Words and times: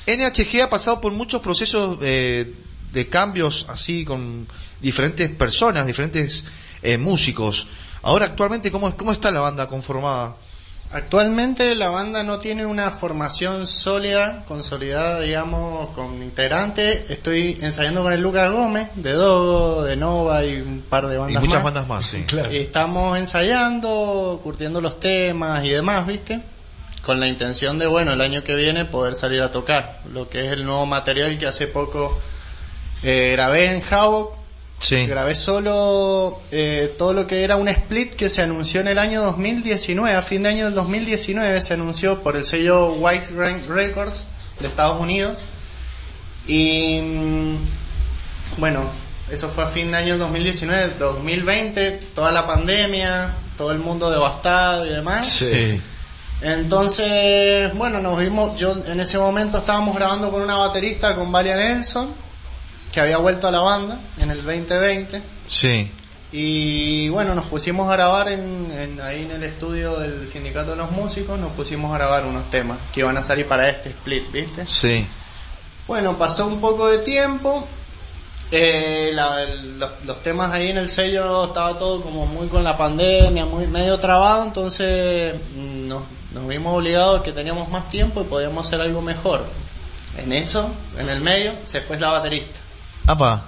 NHG 0.05 0.61
ha 0.61 0.69
pasado 0.69 1.01
por 1.01 1.13
muchos 1.13 1.41
procesos 1.41 1.97
eh, 2.03 2.53
de 2.93 3.09
cambios 3.09 3.65
así 3.69 4.05
con 4.05 4.47
diferentes 4.81 5.31
personas, 5.31 5.87
diferentes 5.87 6.45
eh, 6.83 6.99
músicos. 6.99 7.69
Ahora, 8.03 8.27
actualmente, 8.27 8.71
¿cómo, 8.71 8.95
¿cómo 8.95 9.11
está 9.11 9.31
la 9.31 9.39
banda 9.39 9.65
conformada? 9.65 10.35
Actualmente 10.95 11.75
la 11.75 11.89
banda 11.89 12.23
no 12.23 12.39
tiene 12.39 12.65
una 12.65 12.89
formación 12.89 13.67
sólida, 13.67 14.45
consolidada, 14.47 15.19
digamos, 15.19 15.91
con 15.91 16.23
integrante. 16.23 17.07
Estoy 17.09 17.57
ensayando 17.59 18.01
con 18.01 18.13
el 18.13 18.21
Lucas 18.21 18.49
Gómez, 18.49 18.87
de 18.95 19.11
Dogo, 19.11 19.83
de 19.83 19.97
Nova 19.97 20.45
y 20.45 20.61
un 20.61 20.85
par 20.89 21.07
de 21.07 21.17
bandas 21.17 21.35
Y 21.35 21.45
muchas 21.45 21.55
más. 21.55 21.63
bandas 21.65 21.87
más, 21.89 22.05
sí. 22.05 22.23
Claro. 22.25 22.49
Y 22.49 22.59
estamos 22.59 23.19
ensayando, 23.19 24.39
curtiendo 24.41 24.79
los 24.79 24.97
temas 24.97 25.65
y 25.65 25.71
demás, 25.71 26.07
¿viste? 26.07 26.41
Con 27.01 27.19
la 27.19 27.27
intención 27.27 27.77
de, 27.77 27.87
bueno, 27.87 28.13
el 28.13 28.21
año 28.21 28.45
que 28.45 28.55
viene 28.55 28.85
poder 28.85 29.15
salir 29.15 29.41
a 29.41 29.51
tocar. 29.51 29.99
Lo 30.13 30.29
que 30.29 30.45
es 30.45 30.53
el 30.53 30.63
nuevo 30.63 30.85
material 30.85 31.37
que 31.37 31.45
hace 31.45 31.67
poco 31.67 32.17
eh, 33.03 33.31
grabé 33.33 33.65
en 33.65 33.83
Havoc. 33.91 34.44
Sí. 34.79 35.07
Grabé 35.07 35.35
solo 35.35 36.41
eh, 36.51 36.93
todo 36.97 37.13
lo 37.13 37.27
que 37.27 37.43
era 37.43 37.55
un 37.55 37.67
split 37.67 38.13
que 38.13 38.29
se 38.29 38.41
anunció 38.41 38.81
en 38.81 38.87
el 38.87 38.99
año 38.99 39.21
2019. 39.23 40.15
A 40.15 40.21
fin 40.21 40.43
de 40.43 40.49
año 40.49 40.65
del 40.65 40.75
2019 40.75 41.59
se 41.61 41.73
anunció 41.73 42.21
por 42.21 42.35
el 42.35 42.45
sello 42.45 42.93
Wise 42.93 43.33
Records 43.67 44.27
de 44.59 44.67
Estados 44.67 44.99
Unidos. 44.99 45.43
Y 46.47 46.99
mm, 47.01 47.57
bueno, 48.57 48.89
eso 49.29 49.49
fue 49.49 49.63
a 49.63 49.67
fin 49.67 49.91
de 49.91 49.97
año 49.97 50.09
del 50.11 50.19
2019. 50.19 50.95
2020, 50.99 51.91
toda 52.13 52.31
la 52.31 52.45
pandemia, 52.45 53.33
todo 53.57 53.71
el 53.71 53.79
mundo 53.79 54.11
devastado 54.11 54.85
y 54.85 54.89
demás. 54.89 55.27
Sí. 55.27 55.81
Entonces, 56.41 57.73
bueno, 57.73 58.01
nos 58.01 58.19
vimos, 58.19 58.59
yo 58.59 58.75
en 58.85 58.99
ese 58.99 59.17
momento 59.17 59.57
estábamos 59.57 59.95
grabando 59.95 60.31
con 60.31 60.41
una 60.41 60.57
baterista, 60.57 61.15
con 61.15 61.31
Valia 61.31 61.55
Nelson, 61.55 62.13
que 62.95 63.01
había 63.01 63.17
vuelto 63.17 63.47
a 63.47 63.51
la 63.51 63.59
banda 63.59 63.99
en 64.19 64.31
el 64.31 64.37
2020. 64.43 65.21
Sí. 65.47 65.91
Y 66.31 67.09
bueno, 67.09 67.35
nos 67.35 67.45
pusimos 67.45 67.87
a 67.89 67.91
grabar 67.91 68.29
en, 68.29 68.71
en- 68.71 69.01
ahí 69.01 69.21
en 69.23 69.31
el 69.31 69.43
estudio 69.43 69.97
del 69.99 70.25
Sindicato 70.25 70.71
de 70.71 70.77
los 70.77 70.91
Músicos, 70.91 71.37
nos 71.39 71.51
pusimos 71.51 71.93
a 71.93 71.97
grabar 71.97 72.25
unos 72.25 72.49
temas 72.49 72.77
que 72.93 73.01
iban 73.01 73.15
a 73.17 73.21
salir 73.23 73.47
para 73.47 73.69
este 73.69 73.89
split, 73.89 74.31
¿viste? 74.31 74.65
Sí. 74.65 75.05
Bueno, 75.87 76.17
pasó 76.17 76.47
un 76.47 76.59
poco 76.61 76.87
de 76.89 76.97
tiempo. 76.99 77.67
eh, 78.51 79.09
la- 79.13 79.41
el- 79.43 79.79
los, 79.79 79.91
los 80.05 80.21
temas 80.21 80.51
ahí 80.53 80.69
en 80.69 80.77
el 80.77 80.87
sello 80.87 81.45
estaba 81.45 81.77
todo 81.79 82.01
como 82.01 82.25
muy 82.27 82.47
con 82.47 82.63
la 82.63 82.77
pandemia, 82.77 83.45
muy 83.45 83.65
medio 83.67 83.99
trabado, 83.99 84.43
entonces 84.45 85.33
mm, 85.55 85.87
nos, 85.87 86.03
nos 86.31 86.47
vimos 86.47 86.77
obligados 86.77 87.23
que 87.23 87.31
teníamos 87.31 87.69
más 87.69 87.89
tiempo 87.89 88.21
y 88.21 88.25
podíamos 88.25 88.67
hacer 88.67 88.79
algo 88.81 89.01
mejor. 89.01 89.45
En 90.17 90.31
eso, 90.31 90.69
en 90.97 91.09
el 91.09 91.21
medio, 91.21 91.53
se 91.63 91.81
fue 91.81 91.97
la 91.99 92.09
baterista. 92.09 92.59
Apa. 93.07 93.43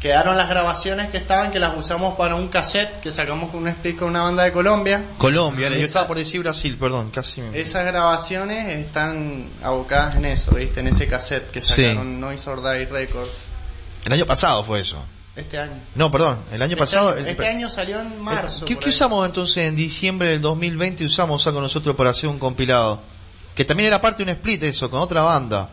Quedaron 0.00 0.36
las 0.36 0.48
grabaciones 0.48 1.10
que 1.10 1.16
estaban, 1.18 1.52
que 1.52 1.60
las 1.60 1.76
usamos 1.76 2.14
para 2.16 2.34
un 2.34 2.48
cassette 2.48 2.98
que 3.00 3.12
sacamos 3.12 3.50
con 3.50 3.60
un 3.62 3.68
split 3.68 3.96
con 3.98 4.08
una 4.08 4.22
banda 4.22 4.42
de 4.42 4.50
Colombia. 4.52 5.04
Colombia, 5.16 5.68
yo 5.68 5.74
Esa- 5.76 5.84
estaba 5.84 6.06
por 6.08 6.18
decir 6.18 6.40
Brasil, 6.40 6.76
perdón, 6.76 7.10
casi. 7.10 7.40
me- 7.40 7.56
Esas 7.56 7.84
grabaciones 7.84 8.66
están 8.68 9.48
abocadas 9.62 10.16
en 10.16 10.24
eso, 10.24 10.52
¿viste? 10.56 10.80
En 10.80 10.88
ese 10.88 11.06
cassette 11.06 11.50
que 11.52 11.60
Sí. 11.60 11.84
sacaron 11.84 12.18
Noise 12.20 12.50
or 12.50 12.62
Die 12.62 12.86
Records 12.86 13.46
El 14.04 14.12
año 14.12 14.26
pasado 14.26 14.64
fue 14.64 14.80
eso. 14.80 15.04
este 15.36 15.60
año. 15.60 15.80
No, 15.94 16.10
perdón, 16.10 16.38
el 16.50 16.60
año 16.62 16.72
Este 16.72 16.80
pasado. 16.80 17.10
año- 17.10 17.18
el- 17.18 17.28
este 17.28 17.46
año 17.46 17.70
salió 17.70 18.00
en 18.00 18.20
marzo. 18.20 18.64
¿Qué, 18.64 18.76
qué 18.76 18.88
usamos 18.88 19.24
entonces 19.24 19.68
en 19.68 19.76
diciembre 19.76 20.30
del 20.30 20.40
2020? 20.40 21.04
Usamos 21.04 21.46
algo 21.46 21.60
nosotros 21.60 21.94
para 21.94 22.10
hacer 22.10 22.28
un 22.28 22.40
compilado. 22.40 23.00
Que 23.54 23.64
también 23.64 23.86
era 23.86 24.00
parte 24.00 24.24
de 24.24 24.32
un 24.32 24.36
split 24.36 24.64
eso, 24.64 24.90
con 24.90 24.98
otra 25.00 25.22
banda. 25.22 25.70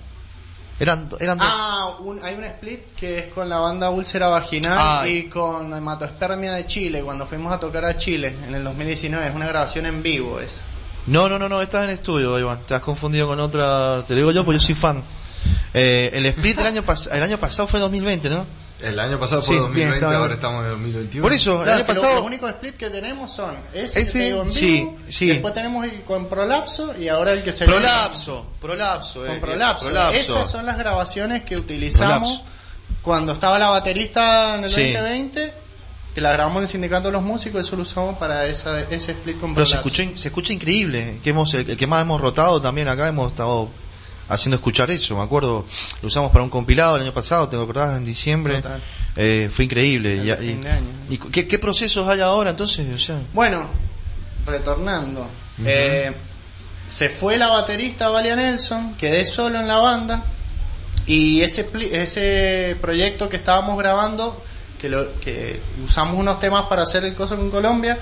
Eran, 0.80 1.10
eran 1.20 1.38
dos- 1.38 1.48
Ah, 1.50 1.94
un- 2.00 2.24
hay 2.24 2.36
un 2.36 2.44
split 2.46 2.82
que 2.96 3.20
es 3.20 3.26
con 3.28 3.50
la 3.50 3.58
banda 3.60 3.90
Úlcera 3.90 4.28
Vaginal 4.30 4.78
y 5.10 5.28
con 5.28 5.74
Hematospermia 5.74 6.54
de 6.54 6.66
Chile, 6.68 7.02
cuando 7.04 7.26
fuimos 7.26 7.52
a 7.52 7.60
tocar 7.60 7.84
a 7.86 7.98
Chile 7.98 8.34
en 8.48 8.56
el 8.56 8.64
2019. 8.64 9.28
Es 9.28 9.36
una 9.36 9.48
grabación 9.48 9.86
en 9.86 10.02
vivo 10.02 10.40
esa. 10.40 10.64
No, 11.08 11.28
no, 11.28 11.38
no, 11.40 11.50
no, 11.50 11.62
estás 11.62 11.84
en 11.84 11.90
estudio, 11.90 12.38
Iván. 12.40 12.60
Te 12.66 12.76
has 12.76 12.82
confundido 12.82 13.28
con 13.28 13.40
otra. 13.40 14.04
Te 14.08 14.14
lo 14.14 14.18
digo 14.20 14.32
yo 14.32 14.46
porque 14.46 14.60
yo 14.60 14.66
soy 14.66 14.76
fan. 14.76 15.04
Eh, 15.74 16.12
el 16.14 16.26
split 16.28 16.58
del 16.58 16.68
año, 16.68 16.84
pas- 16.84 17.10
el 17.12 17.24
año 17.24 17.38
pasado 17.38 17.68
fue 17.68 17.80
2020, 17.80 18.30
¿no? 18.30 18.46
El 18.82 18.98
año 19.00 19.20
pasado 19.20 19.42
fue 19.42 19.56
Sí, 19.56 19.60
2020, 19.62 20.00
bien, 20.06 20.14
ahora 20.16 20.34
estamos 20.34 20.64
en 20.64 20.72
2021. 20.72 21.22
Por 21.22 21.34
eso, 21.34 21.58
el 21.58 21.64
Claro, 21.64 21.78
año 21.80 21.86
pasado. 21.88 22.16
Los 22.16 22.24
únicos 22.24 22.50
split 22.52 22.78
que 22.78 22.90
tenemos 22.90 23.30
son 23.32 23.56
ese, 23.74 24.02
Ese, 24.02 24.06
que 24.14 24.20
te 24.20 24.26
digo 24.28 24.42
en 24.44 24.52
sí, 24.52 24.66
vivo, 24.80 24.98
sí. 25.10 25.28
después 25.28 25.54
tenemos 25.54 25.86
el 25.86 26.02
con 26.04 26.30
Prolapso 26.30 26.98
y 26.98 27.10
ahora 27.10 27.34
el 27.34 27.44
que 27.44 27.52
se 27.52 27.66
Prolapso, 27.66 28.46
prolapso, 28.62 29.22
con 29.26 29.32
eh, 29.36 29.40
prolapso. 29.40 29.86
prolapso. 29.88 30.16
Esas 30.18 30.50
son 30.50 30.66
las 30.66 30.78
grabaciones 30.78 31.44
que 31.44 31.56
utilizamos 31.56 32.30
Prolapso. 32.40 33.00
cuando 33.02 33.34
estaba 33.34 33.60
la 33.60 33.68
baterista 33.68 34.56
en 34.56 34.64
el 34.64 34.70
Sí. 34.70 34.82
2020, 34.94 35.54
que 36.16 36.22
la 36.22 36.32
grabamos 36.32 36.58
en 36.58 36.64
el 36.64 36.70
Sindicato 36.70 37.08
de 37.10 37.12
los 37.12 37.22
Músicos, 37.22 37.62
eso 37.68 37.76
lo 37.76 37.82
usamos 37.82 38.18
para 38.18 38.46
esa, 38.48 38.80
ese 38.82 39.12
split 39.12 39.40
con 39.40 39.54
Pero 39.56 39.66
se 39.66 39.78
in- 40.04 40.18
se 40.18 40.30
escucha 40.30 40.54
increíble. 40.54 41.20
Que 41.22 41.32
hemos, 41.32 41.54
el, 41.54 41.70
el 41.70 41.76
que 41.76 41.86
más 41.86 42.02
hemos 42.02 42.22
rotado 42.22 42.62
también 42.62 42.88
acá, 42.88 43.10
hemos 43.10 43.32
estado 43.32 43.70
haciendo 44.30 44.56
escuchar 44.56 44.90
eso. 44.92 45.18
Me 45.18 45.24
acuerdo, 45.24 45.66
lo 46.02 46.08
usamos 46.08 46.32
para 46.32 46.44
un 46.44 46.50
compilado 46.50 46.96
el 46.96 47.02
año 47.02 47.14
pasado, 47.14 47.50
te 47.50 47.56
acordás, 47.58 47.98
en 47.98 48.06
diciembre. 48.06 48.62
Eh, 49.16 49.50
fue 49.52 49.66
increíble. 49.66 50.16
Y, 50.16 51.14
y- 51.14 51.18
¿qué, 51.18 51.48
qué 51.48 51.60
procesos 51.60 52.08
hay 52.08 52.22
ahora 52.22 52.52
entonces? 52.52 52.88
O 52.96 52.98
sea, 53.00 53.20
Bueno, 53.34 53.70
retornando. 54.46 55.28
Eh, 55.66 56.12
se 56.86 57.10
fue 57.10 57.38
la 57.38 57.48
baterista 57.50 58.10
Valia 58.10 58.36
Nelson, 58.36 58.96
quedé 58.96 59.26
solo 59.26 59.60
en 59.60 59.68
la 59.68 59.78
banda 59.78 60.24
y 61.06 61.42
ese, 61.42 61.70
ese 61.92 62.78
proyecto 62.82 63.30
que 63.30 63.36
estábamos 63.36 63.78
grabando, 63.78 64.42
que, 64.80 64.90
lo, 64.90 65.20
que 65.20 65.60
usamos 65.84 66.18
unos 66.18 66.40
temas 66.40 66.66
para 66.66 66.84
hacer 66.84 67.04
el 67.04 67.14
coso 67.14 67.36
con 67.36 67.50
Colombia, 67.52 67.98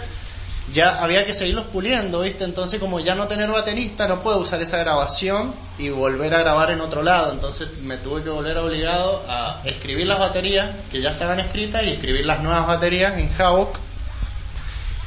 ya 0.71 1.01
había 1.01 1.25
que 1.25 1.33
seguirlos 1.33 1.65
puliendo, 1.65 2.21
¿viste? 2.21 2.43
Entonces 2.43 2.79
como 2.79 2.99
ya 2.99 3.15
no 3.15 3.27
tener 3.27 3.49
baterista, 3.49 4.07
no 4.07 4.21
puedo 4.21 4.39
usar 4.39 4.61
esa 4.61 4.77
grabación 4.77 5.53
y 5.77 5.89
volver 5.89 6.33
a 6.33 6.39
grabar 6.39 6.71
en 6.71 6.81
otro 6.81 7.03
lado. 7.03 7.31
Entonces 7.31 7.69
me 7.81 7.97
tuve 7.97 8.23
que 8.23 8.29
volver 8.29 8.57
obligado 8.57 9.23
a 9.29 9.61
escribir 9.65 10.07
las 10.07 10.19
baterías 10.19 10.69
que 10.91 11.01
ya 11.01 11.11
estaban 11.11 11.39
escritas 11.39 11.83
y 11.85 11.89
escribir 11.89 12.25
las 12.25 12.41
nuevas 12.41 12.67
baterías 12.67 13.17
en 13.17 13.31
Havoc. 13.39 13.77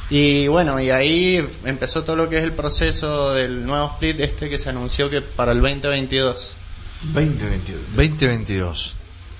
Y 0.09 0.47
bueno, 0.47 0.79
y 0.79 0.89
ahí 0.89 1.45
empezó 1.63 2.03
todo 2.03 2.15
lo 2.15 2.27
que 2.27 2.39
es 2.39 2.43
el 2.43 2.53
proceso 2.53 3.33
del 3.33 3.65
nuevo 3.65 3.91
split 3.93 4.19
este 4.19 4.49
que 4.49 4.57
se 4.57 4.69
anunció 4.69 5.09
que 5.09 5.21
para 5.21 5.53
el 5.53 5.61
2022. 5.61 6.57
2022. 7.13 7.81
2022. 7.95 8.95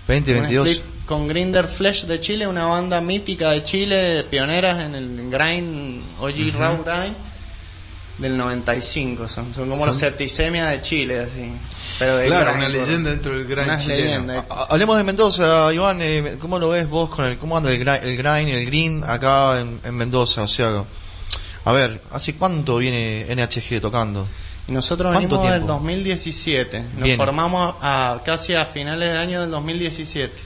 Un 0.08 0.16
2022. 0.16 0.68
split 0.70 0.92
con 1.06 1.28
Grinder 1.28 1.68
Flesh 1.68 2.06
de 2.06 2.20
Chile, 2.20 2.48
una 2.48 2.66
banda 2.66 3.02
mítica 3.02 3.52
de 3.52 3.64
Chile, 3.64 4.26
pioneras 4.30 4.84
en 4.86 4.96
el 4.96 5.30
grind, 5.30 6.02
OG 6.20 6.54
Raw 6.58 6.84
Grind 6.84 7.16
del 8.18 8.38
95. 8.38 9.28
Son, 9.28 9.54
son 9.54 9.64
como 9.70 9.78
Son- 9.80 9.88
los 9.90 9.98
septicemia 9.98 10.68
de 10.68 10.82
Chile, 10.82 11.20
así. 11.20 11.52
Pero 12.00 12.18
de 12.18 12.28
Claro, 12.28 12.52
grind, 12.54 12.60
una 12.60 12.70
leyenda 12.70 13.10
dentro 13.12 13.34
del 13.38 13.46
grind 13.48 13.80
chileno. 13.80 14.46
Hablemos 14.70 14.98
de 14.98 15.04
Mendoza, 15.04 15.74
Iván. 15.74 15.98
eh, 16.02 16.38
¿Cómo 16.40 16.60
lo 16.60 16.70
ves 16.70 16.88
vos 16.88 17.10
con 17.10 17.26
el 17.26 17.38
cómo 17.38 17.58
anda 17.58 17.72
el, 17.72 17.84
gra- 17.84 18.02
el 18.02 18.16
grind, 18.18 18.50
el 18.50 18.66
green 18.66 19.04
acá 19.06 19.60
en, 19.60 19.80
en 19.84 19.96
Mendoza? 19.96 20.44
O 20.44 20.48
sea, 20.48 20.84
A 21.66 21.72
ver, 21.74 22.02
¿hace 22.12 22.36
cuánto 22.36 22.78
viene 22.78 23.26
NHG 23.36 23.80
tocando? 23.82 24.26
Nosotros 24.72 25.12
¿Cuánto 25.14 25.36
venimos 25.38 25.52
del 25.52 25.60
tiempo? 25.62 25.74
2017. 25.74 26.80
Nos 26.82 27.04
Bien. 27.04 27.18
formamos 27.18 27.76
a, 27.82 28.22
casi 28.26 28.56
a 28.56 28.66
finales 28.66 29.10
de 29.12 29.18
año 29.18 29.42
del 29.42 29.52
2017. 29.52 30.42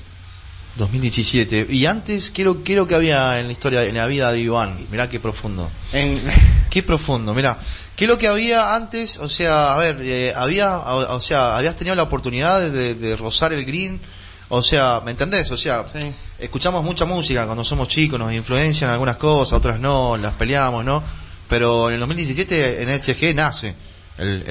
2017. 0.77 1.67
Y 1.69 1.85
antes, 1.85 2.31
¿qué 2.31 2.41
es 2.41 2.45
lo, 2.45 2.63
qué 2.63 2.73
es 2.73 2.77
lo 2.77 2.85
que 2.87 2.95
había 2.95 3.39
en 3.39 3.45
la 3.47 3.51
historia, 3.53 3.83
en 3.83 3.95
la 3.95 4.07
vida 4.07 4.31
de 4.31 4.39
Iván? 4.41 4.75
Mirá 4.91 5.09
qué 5.09 5.19
profundo. 5.19 5.69
En, 5.93 6.21
Qué 6.69 6.83
profundo, 6.83 7.33
mira. 7.33 7.57
¿Qué 7.95 8.03
es 8.03 8.09
lo 8.09 8.17
que 8.17 8.27
había 8.27 8.75
antes? 8.75 9.17
O 9.19 9.29
sea, 9.29 9.71
a 9.71 9.77
ver, 9.77 9.99
eh, 10.01 10.33
había, 10.35 10.77
o, 10.77 11.15
o 11.15 11.21
sea, 11.21 11.55
habías 11.55 11.77
tenido 11.77 11.95
la 11.95 12.03
oportunidad 12.03 12.59
de, 12.69 12.95
de 12.95 13.15
rozar 13.15 13.53
el 13.53 13.63
green. 13.63 14.01
O 14.49 14.61
sea, 14.61 15.01
¿me 15.05 15.11
entendés? 15.11 15.49
O 15.51 15.57
sea, 15.57 15.85
Sí. 15.87 15.99
escuchamos 16.37 16.83
mucha 16.83 17.05
música 17.05 17.45
cuando 17.45 17.63
somos 17.63 17.87
chicos, 17.87 18.19
nos 18.19 18.33
influencian 18.33 18.89
algunas 18.89 19.15
cosas, 19.15 19.53
otras 19.53 19.79
no, 19.79 20.17
las 20.17 20.33
peleamos, 20.33 20.83
¿no? 20.83 21.01
Pero 21.47 21.87
en 21.87 21.93
el 21.93 21.99
2017 22.01 22.83
en 22.83 22.89
HG 22.89 23.33
nace. 23.33 23.73
El, 24.17 24.45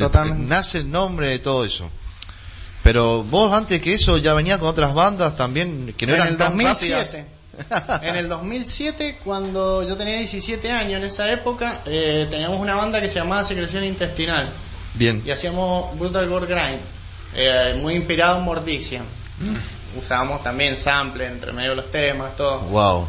nace 0.46 0.78
el 0.78 0.90
nombre 0.90 1.28
de 1.28 1.38
todo 1.38 1.64
eso. 1.64 1.90
Pero 2.82 3.24
vos 3.24 3.52
antes 3.52 3.80
que 3.80 3.94
eso 3.94 4.18
ya 4.18 4.34
venía 4.34 4.58
con 4.58 4.68
otras 4.68 4.92
bandas 4.92 5.36
también 5.36 5.94
que 5.96 6.06
no 6.06 6.12
en 6.12 6.20
eran 6.20 6.32
el 6.32 6.36
tan 6.36 6.52
2007. 6.58 7.02
rápidas. 7.02 8.02
en 8.02 8.16
el 8.16 8.28
2007, 8.28 9.20
cuando 9.24 9.86
yo 9.88 9.96
tenía 9.96 10.18
17 10.18 10.70
años, 10.70 10.98
en 10.98 11.04
esa 11.04 11.30
época, 11.32 11.82
eh, 11.86 12.26
teníamos 12.30 12.58
una 12.58 12.74
banda 12.74 13.00
que 13.00 13.08
se 13.08 13.20
llamaba 13.20 13.42
Secreción 13.44 13.84
Intestinal. 13.84 14.50
Bien. 14.94 15.22
Y 15.24 15.30
hacíamos 15.30 15.98
Brutal 15.98 16.28
Gore 16.28 16.46
Grind, 16.46 16.80
eh, 17.34 17.78
muy 17.80 17.94
inspirado 17.94 18.38
en 18.38 18.44
Morticia. 18.44 19.02
Usábamos 19.96 20.42
también 20.42 20.76
sample 20.76 21.26
entre 21.26 21.52
medio 21.52 21.70
de 21.70 21.76
los 21.76 21.90
temas, 21.90 22.36
todo. 22.36 22.60
Wow. 22.60 23.08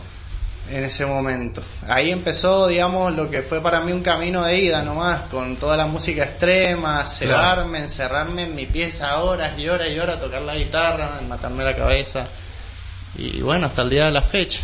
En 0.70 0.84
ese 0.84 1.06
momento. 1.06 1.62
Ahí 1.88 2.12
empezó, 2.12 2.68
digamos, 2.68 3.14
lo 3.16 3.30
que 3.30 3.42
fue 3.42 3.62
para 3.62 3.82
mí 3.82 3.92
un 3.92 4.02
camino 4.02 4.44
de 4.44 4.60
ida 4.60 4.84
nomás, 4.84 5.22
con 5.32 5.58
toda 5.58 5.78
la 5.78 5.88
música 5.88 6.24
extrema, 6.24 7.04
cebarme, 7.06 7.80
encerrarme 7.80 8.44
en 8.44 8.56
mi 8.56 8.66
pieza 8.66 9.20
horas 9.20 9.58
y 9.58 9.68
horas 9.68 9.90
y 9.90 10.00
horas, 10.00 10.20
tocar 10.20 10.42
la 10.42 10.56
guitarra, 10.56 11.22
matarme 11.28 11.64
la 11.64 11.76
cabeza. 11.76 12.28
Y 13.18 13.42
bueno, 13.42 13.68
hasta 13.68 13.84
el 13.84 13.90
día 13.90 14.06
de 14.06 14.12
la 14.12 14.22
fecha. 14.22 14.62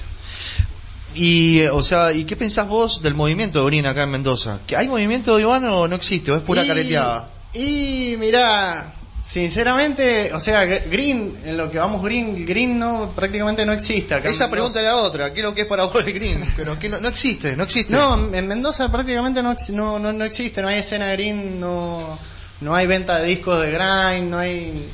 Y, 1.13 1.59
eh, 1.59 1.69
o 1.69 1.83
sea, 1.83 2.13
¿y 2.13 2.24
qué 2.24 2.36
pensás 2.36 2.68
vos 2.68 3.01
del 3.01 3.13
movimiento 3.13 3.65
Green 3.65 3.86
acá 3.86 4.03
en 4.03 4.12
Mendoza? 4.12 4.59
¿Que 4.65 4.77
hay 4.77 4.88
movimiento, 4.88 5.39
Iván, 5.39 5.65
o 5.65 5.88
no 5.88 5.95
existe? 5.95 6.31
¿O 6.31 6.38
es 6.38 6.44
pura 6.44 6.63
y, 6.63 6.68
careteada? 6.68 7.30
Y 7.53 8.15
mira, 8.18 8.94
sinceramente, 9.31 10.33
o 10.33 10.39
sea, 10.42 10.66
gr- 10.66 10.89
Green, 10.89 11.33
en 11.45 11.56
lo 11.56 11.72
que 11.72 11.80
vamos 11.80 12.04
Green, 12.04 12.45
Green 12.45 12.78
no 12.78 13.12
prácticamente 13.16 13.66
no 13.66 13.72
existe. 13.72 14.13
acá 14.13 14.30
Esa 14.30 14.51
pregunta 14.51 14.80
es 14.80 14.86
la 14.86 14.98
otra. 14.98 15.33
¿Qué 15.33 15.39
es 15.39 15.45
lo 15.45 15.56
que 15.56 15.62
es 15.62 15.68
para 15.68 15.86
vos 15.86 16.04
el 16.06 16.12
Green? 16.12 16.44
Pero 16.57 16.78
que 16.78 16.89
no, 16.89 17.00
no 17.00 17.07
existe, 17.07 17.56
no 17.56 17.63
existe. 17.63 17.94
No, 17.94 18.33
en 18.33 18.48
Mendoza 18.48 18.92
prácticamente 18.92 19.42
no, 19.42 19.56
no, 19.72 20.00
no, 20.00 20.12
no 20.12 20.25
existe, 20.25 20.62
no 20.62 20.68
hay 20.68 20.80
escena 20.80 21.07
de 21.07 21.13
green, 21.16 21.60
no, 21.62 22.19
no 22.60 22.75
hay 22.75 22.88
venta 22.88 23.19
de 23.19 23.28
discos 23.28 23.62
de 23.62 23.72
grind, 23.72 24.30
no 24.30 24.38
hay 24.38 24.86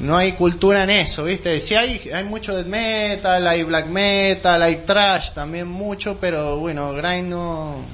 no 0.00 0.16
hay 0.16 0.32
cultura 0.32 0.84
en 0.84 0.90
eso, 0.90 1.24
¿viste? 1.24 1.58
Sí 1.58 1.74
hay, 1.74 2.00
hay 2.14 2.22
mucho 2.24 2.54
death 2.54 2.66
metal, 2.66 3.44
hay 3.46 3.64
black 3.64 3.86
metal, 3.86 4.62
hay 4.62 4.76
trash 4.84 5.32
también 5.32 5.66
mucho, 5.66 6.18
pero 6.20 6.58
bueno, 6.58 6.92
grind 6.92 7.30
no... 7.30 7.84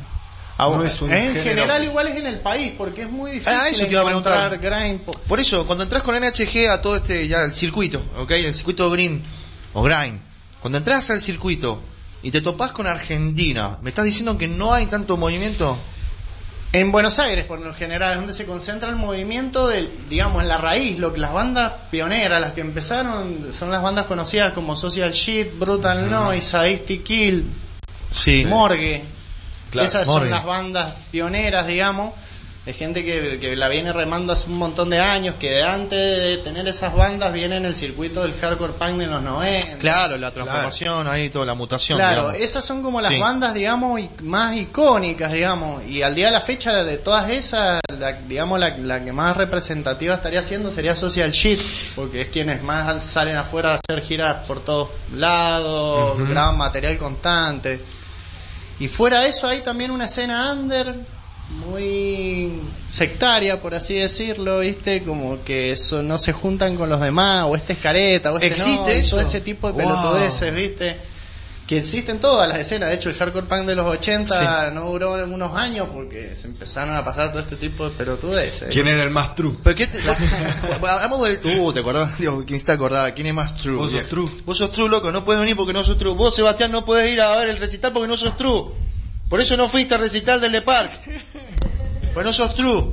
No 0.59 0.85
es 0.85 1.03
un 1.03 1.13
en 1.13 1.29
género. 1.35 1.43
general 1.43 1.85
igual 1.85 2.07
es 2.09 2.17
en 2.17 2.27
el 2.27 2.39
país, 2.41 2.73
porque 2.79 3.03
es 3.03 3.11
muy 3.11 3.33
difícil 3.33 3.53
Ah, 3.57 3.69
eso 3.69 3.85
te 3.87 3.91
iba 3.93 4.03
a 4.03 4.09
encontrar 4.11 4.51
preguntar. 4.51 4.81
grind. 4.83 5.01
Por 5.27 5.41
eso, 5.41 5.67
cuando 5.67 5.83
entras 5.85 6.03
con 6.03 6.15
NHG 6.15 6.69
a 6.71 6.81
todo 6.81 6.97
este, 6.97 7.27
ya 7.27 7.43
el 7.43 7.53
circuito, 7.53 8.03
¿ok? 8.19 8.31
El 8.31 8.55
circuito 8.55 8.89
Green 8.91 9.23
o 9.73 9.83
Grind. 9.83 10.21
Cuando 10.61 10.79
entras 10.79 11.11
al 11.11 11.21
circuito 11.21 11.83
y 12.23 12.31
te 12.31 12.41
topás 12.41 12.71
con 12.73 12.87
Argentina, 12.87 13.79
¿me 13.83 13.91
estás 13.91 14.05
diciendo 14.05 14.39
que 14.39 14.47
no 14.49 14.73
hay 14.73 14.87
tanto 14.87 15.17
movimiento? 15.17 15.77
En 16.73 16.91
Buenos 16.91 17.19
Aires, 17.21 17.45
por 17.45 17.61
lo 17.61 17.73
general, 17.73 18.13
es 18.13 18.19
donde 18.19 18.33
se 18.33 18.47
concentra 18.47 18.89
el 18.89 18.97
movimiento 18.97 19.69
del, 19.69 19.91
digamos, 20.11 20.43
en 20.43 20.49
la 20.49 20.59
raíz, 20.59 20.99
lo 20.99 21.13
que 21.13 21.21
las 21.21 21.33
bandas 21.33 21.73
pioneras, 21.91 22.41
las 22.41 22.53
que 22.53 22.63
empezaron, 22.63 23.53
son 23.53 23.71
las 23.71 23.81
bandas 23.81 24.07
conocidas 24.07 24.53
como 24.53 24.75
Social 24.75 25.13
Shit, 25.13 25.57
Brutal 25.59 26.11
Noise, 26.11 26.47
Sadistic 26.49 27.05
Kill, 27.05 27.45
Sí. 28.11 28.45
Morgue. 28.47 29.05
Claro, 29.75 29.87
Esas 29.89 30.07
son 30.07 30.31
las 30.31 30.45
bandas 30.45 30.95
pioneras, 31.11 31.67
digamos, 31.67 32.13
de 32.65 32.73
gente 32.73 33.05
que, 33.05 33.39
que 33.39 33.57
la 33.57 33.69
viene 33.69 33.93
remando 33.93 34.33
hace 34.33 34.47
un 34.49 34.57
montón 34.57 34.89
de 34.89 34.99
años, 34.99 35.35
que 35.39 35.51
de 35.51 35.63
antes 35.63 35.99
de 35.99 36.39
tener 36.39 36.67
esas 36.67 36.95
bandas 36.95 37.31
viene 37.31 37.59
en 37.59 37.67
el 37.67 37.75
circuito 37.75 38.23
del 38.23 38.33
hardcore 38.41 38.73
punk 38.73 38.93
de 38.97 39.07
los 39.07 39.21
90. 39.21 39.77
Claro, 39.81 40.17
la 40.17 40.31
transformación 40.33 41.07
ahí, 41.07 41.29
toda 41.29 41.45
la 41.45 41.53
mutación. 41.53 41.99
Claro, 41.99 42.23
digamos. 42.31 42.41
esas 42.41 42.65
son 42.65 42.83
como 42.83 43.03
las 43.03 43.13
Sí. 43.13 43.19
bandas, 43.19 43.53
digamos, 43.53 44.01
más 44.23 44.57
icónicas, 44.57 45.31
digamos. 45.33 45.85
Y 45.85 46.01
al 46.01 46.15
día 46.15 46.27
de 46.29 46.33
la 46.33 46.41
fecha 46.41 46.73
de 46.85 46.97
todas 46.97 47.29
esas, 47.29 47.83
la, 47.99 48.13
digamos, 48.13 48.59
la, 48.59 48.71
la 48.79 49.05
que 49.05 49.13
más 49.13 49.37
representativa 49.37 50.15
estaría 50.15 50.43
siendo 50.43 50.71
sería 50.71 50.97
Social 50.97 51.33
Shit, 51.33 51.61
porque 51.95 52.23
es 52.23 52.29
quienes 52.31 52.63
más 52.63 53.03
salen 53.03 53.37
afuera 53.37 53.73
a 53.73 53.75
hacer 53.75 54.03
giras 54.03 54.47
por 54.49 54.65
todos 54.65 54.89
lados, 55.13 56.17
graban 56.29 56.57
material 56.57 56.97
constante. 56.97 57.79
Y 58.81 58.89
fuera 58.89 59.21
de 59.21 59.29
eso 59.29 59.47
hay 59.49 59.61
también 59.61 59.91
una 59.91 60.07
escena 60.07 60.53
under 60.53 60.95
muy 61.67 62.61
sectaria, 62.89 63.61
por 63.61 63.75
así 63.75 63.95
decirlo, 63.95 64.61
¿viste? 64.61 65.03
Como 65.05 65.43
que 65.45 65.71
eso 65.73 66.03
no 66.03 66.19
se 66.19 66.33
juntan 66.33 66.77
con 66.77 66.89
los 66.89 67.01
demás, 67.01 67.45
o 67.47 67.55
este 67.55 67.75
es 67.75 67.79
careta, 67.79 68.33
o 68.33 68.37
este 68.37 68.49
¿Existe 68.49 68.81
no, 68.81 68.89
eso? 68.89 69.11
todo 69.17 69.21
ese 69.21 69.41
tipo 69.41 69.69
de 69.69 69.73
Wow. 69.75 69.83
pelotudeces, 69.83 70.55
¿viste? 70.55 70.97
Que 71.67 71.79
existen 71.79 72.21
todas 72.21 72.47
las 72.47 72.59
escenas, 72.59 72.91
de 72.91 72.97
hecho 72.97 73.09
el 73.09 73.17
hardcore 73.17 73.47
punk 73.47 73.65
de 73.65 73.75
los 73.75 73.87
80 73.87 74.71
no 74.73 74.91
duró 74.91 75.15
unos 75.25 75.57
años 75.57 75.89
porque 75.91 76.35
se 76.37 76.47
empezaron 76.47 76.95
a 76.95 77.03
pasar 77.03 77.33
todo 77.33 77.41
este 77.41 77.57
tipo 77.57 77.89
de 77.89 77.97
pelotudeces. 77.97 78.69
¿Quién 78.71 78.87
era 78.87 79.03
el 79.03 79.09
más 79.11 79.35
true? 79.35 79.57
¿Pero 79.65 79.75
qué 79.75 79.87
te, 79.87 79.99
hablamos 80.87 81.27
del 81.27 81.41
tú, 81.41 81.73
¿te 81.73 81.81
acordás? 81.81 82.19
Digo, 82.19 82.45
¿quién 82.45 82.57
está 82.57 82.75
acordada? 82.75 83.15
¿Quién 83.15 83.29
es 83.29 83.35
más 83.35 83.55
true? 83.55 83.77
Vos 83.77 83.93
sos 83.93 84.09
true. 84.09 84.29
Vos 84.45 84.59
sos 84.59 84.73
true, 84.73 84.91
loco, 84.91 85.11
no 85.11 85.25
puedes 85.25 85.41
venir 85.41 85.57
porque 85.57 85.73
no 85.73 85.83
sos 85.83 85.99
true. 85.99 86.13
Vos, 86.13 86.35
Sebastián, 86.35 86.71
no 86.71 86.85
puedes 86.85 87.11
ir 87.11 87.23
a 87.23 87.35
ver 87.39 87.49
el 87.49 87.57
recital 87.57 87.95
porque 87.95 88.09
no 88.09 88.17
sos 88.19 88.37
true. 88.37 88.67
Por 89.31 89.41
eso 89.41 89.57
no 89.57 89.67
fuiste 89.69 89.95
al 89.95 90.01
recital 90.01 90.43
del 90.43 90.53
Le 90.53 90.61
Parc. 90.61 90.93
Pues 92.13 92.27
no 92.27 92.33
sos 92.33 92.55
true. 92.55 92.85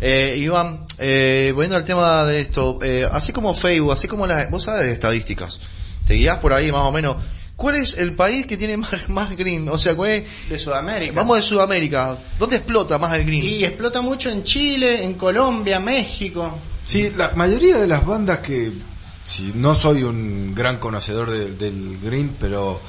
Eh, 0.00 0.36
Iván, 0.38 0.86
eh, 0.98 1.52
volviendo 1.54 1.76
al 1.76 1.84
tema 1.84 2.24
de 2.24 2.40
esto, 2.40 2.78
eh, 2.82 3.06
así 3.10 3.32
como 3.32 3.54
Facebook, 3.54 3.92
así 3.92 4.08
como 4.08 4.26
las... 4.26 4.50
Vos 4.50 4.64
sabes 4.64 4.86
de 4.86 4.92
estadísticas. 4.92 5.60
Te 6.06 6.14
guías 6.14 6.38
por 6.38 6.52
ahí 6.52 6.72
más 6.72 6.88
o 6.88 6.92
menos. 6.92 7.16
¿Cuál 7.60 7.74
es 7.76 7.98
el 7.98 8.14
país 8.14 8.46
que 8.46 8.56
tiene 8.56 8.78
más, 8.78 8.90
más 9.08 9.36
green? 9.36 9.68
O 9.68 9.76
sea, 9.76 9.94
¿cuál 9.94 10.10
es- 10.12 10.48
de 10.48 10.56
Sudamérica. 10.58 11.12
Vamos 11.14 11.36
de 11.36 11.42
Sudamérica. 11.42 12.16
¿Dónde 12.38 12.56
explota 12.56 12.96
más 12.98 13.12
el 13.18 13.26
green? 13.26 13.44
Y 13.44 13.64
explota 13.64 14.00
mucho 14.00 14.30
en 14.30 14.42
Chile, 14.44 15.04
en 15.04 15.12
Colombia, 15.14 15.78
México. 15.78 16.58
Sí, 16.84 17.12
la 17.14 17.32
mayoría 17.36 17.76
de 17.76 17.86
las 17.86 18.06
bandas 18.06 18.38
que, 18.38 18.72
si 19.22 19.52
no 19.54 19.74
soy 19.74 20.02
un 20.04 20.54
gran 20.54 20.78
conocedor 20.78 21.30
de- 21.30 21.50
del 21.52 21.98
green, 22.02 22.34
pero 22.40 22.80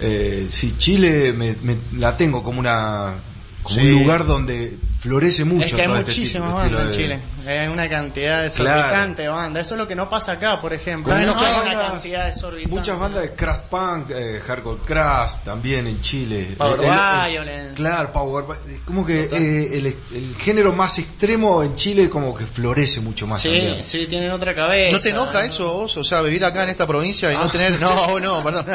eh, 0.00 0.48
sí, 0.50 0.74
Chile 0.76 1.32
me, 1.32 1.54
me- 1.62 1.78
la 1.98 2.16
tengo 2.16 2.42
como 2.42 2.58
una 2.58 3.14
como 3.62 3.80
Sí. 3.80 3.86
un 3.86 4.02
lugar 4.02 4.26
donde 4.26 4.76
florece 4.98 5.44
mucho. 5.44 5.66
es 5.66 5.72
que 5.74 5.82
hay 5.82 5.88
este 5.88 6.02
muchísimas 6.02 6.52
bandas 6.54 6.80
en 6.82 6.88
de- 6.88 6.94
Chile. 6.96 7.18
Hay 7.46 7.68
una 7.68 7.88
cantidad 7.88 8.52
Claro. 8.52 8.74
desorbitante 8.76 9.22
de 9.22 9.28
bandas. 9.28 9.64
Eso 9.66 9.74
es 9.74 9.78
lo 9.78 9.88
que 9.88 9.94
no 9.94 10.10
pasa 10.10 10.32
acá, 10.32 10.60
por 10.60 10.74
ejemplo. 10.74 11.16
No 11.16 11.26
muchas 11.32 11.42
hay 11.42 11.52
una 11.54 11.64
bandas- 11.74 11.90
cantidad 11.92 12.26
desorbitante. 12.26 12.76
Muchas 12.76 12.98
bandas 12.98 13.22
de 13.22 13.32
crash 13.34 13.60
punk, 13.70 14.10
eh, 14.10 14.40
hardcore 14.46 14.80
crash 14.84 15.30
también 15.44 15.86
en 15.86 16.00
Chile. 16.02 16.54
Power 16.58 16.78
Eh, 16.82 17.30
Violence. 17.30 17.74
Claro, 17.74 18.12
Power 18.12 18.44
Vi- 18.66 18.78
Como 18.84 19.06
que 19.06 19.22
eh, 19.24 19.78
el, 19.78 19.86
el 19.86 20.36
género 20.38 20.72
más 20.74 20.98
extremo 20.98 21.62
en 21.62 21.74
Chile 21.74 22.10
como 22.10 22.34
que 22.34 22.44
florece 22.44 23.00
mucho 23.00 23.26
más. 23.26 23.40
Sí, 23.40 23.48
también. 23.50 23.84
sí, 23.84 24.06
tienen 24.06 24.30
otra 24.30 24.54
cabeza. 24.54 24.92
¿No 24.96 25.00
te 25.00 25.10
enoja 25.10 25.44
eso 25.44 25.72
vos? 25.72 25.96
O 25.96 26.04
sea, 26.04 26.20
vivir 26.22 26.44
acá 26.44 26.64
en 26.64 26.70
esta 26.70 26.86
provincia 26.86 27.32
y 27.32 27.36
no 27.36 27.48
tener... 27.48 27.78
No, 27.80 28.18
no, 28.20 28.42
perdón. 28.42 28.66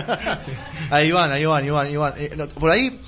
Ahí 0.89 1.11
van, 1.11 1.31
ahí 1.31 1.45
van, 1.45 1.65
Iván, 1.65 1.91
Iván. 1.91 2.13
Eh, 2.17 2.31
por 2.59 2.69
ahí 2.71 2.99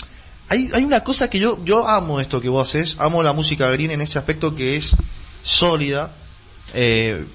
hay, 0.56 0.70
hay 0.74 0.84
una 0.84 1.04
cosa 1.04 1.30
que 1.30 1.40
yo, 1.40 1.60
yo 1.64 1.88
amo 1.88 2.20
esto 2.20 2.40
que 2.42 2.50
vos 2.50 2.68
haces, 2.68 2.98
amo 3.00 3.22
la 3.24 3.34
música 3.34 3.70
green 3.70 3.92
en 3.92 4.02
ese 4.02 4.18
aspecto 4.18 4.56
que 4.56 4.76
es 4.76 4.96
sólida. 5.44 6.16
Eh, 6.74 7.26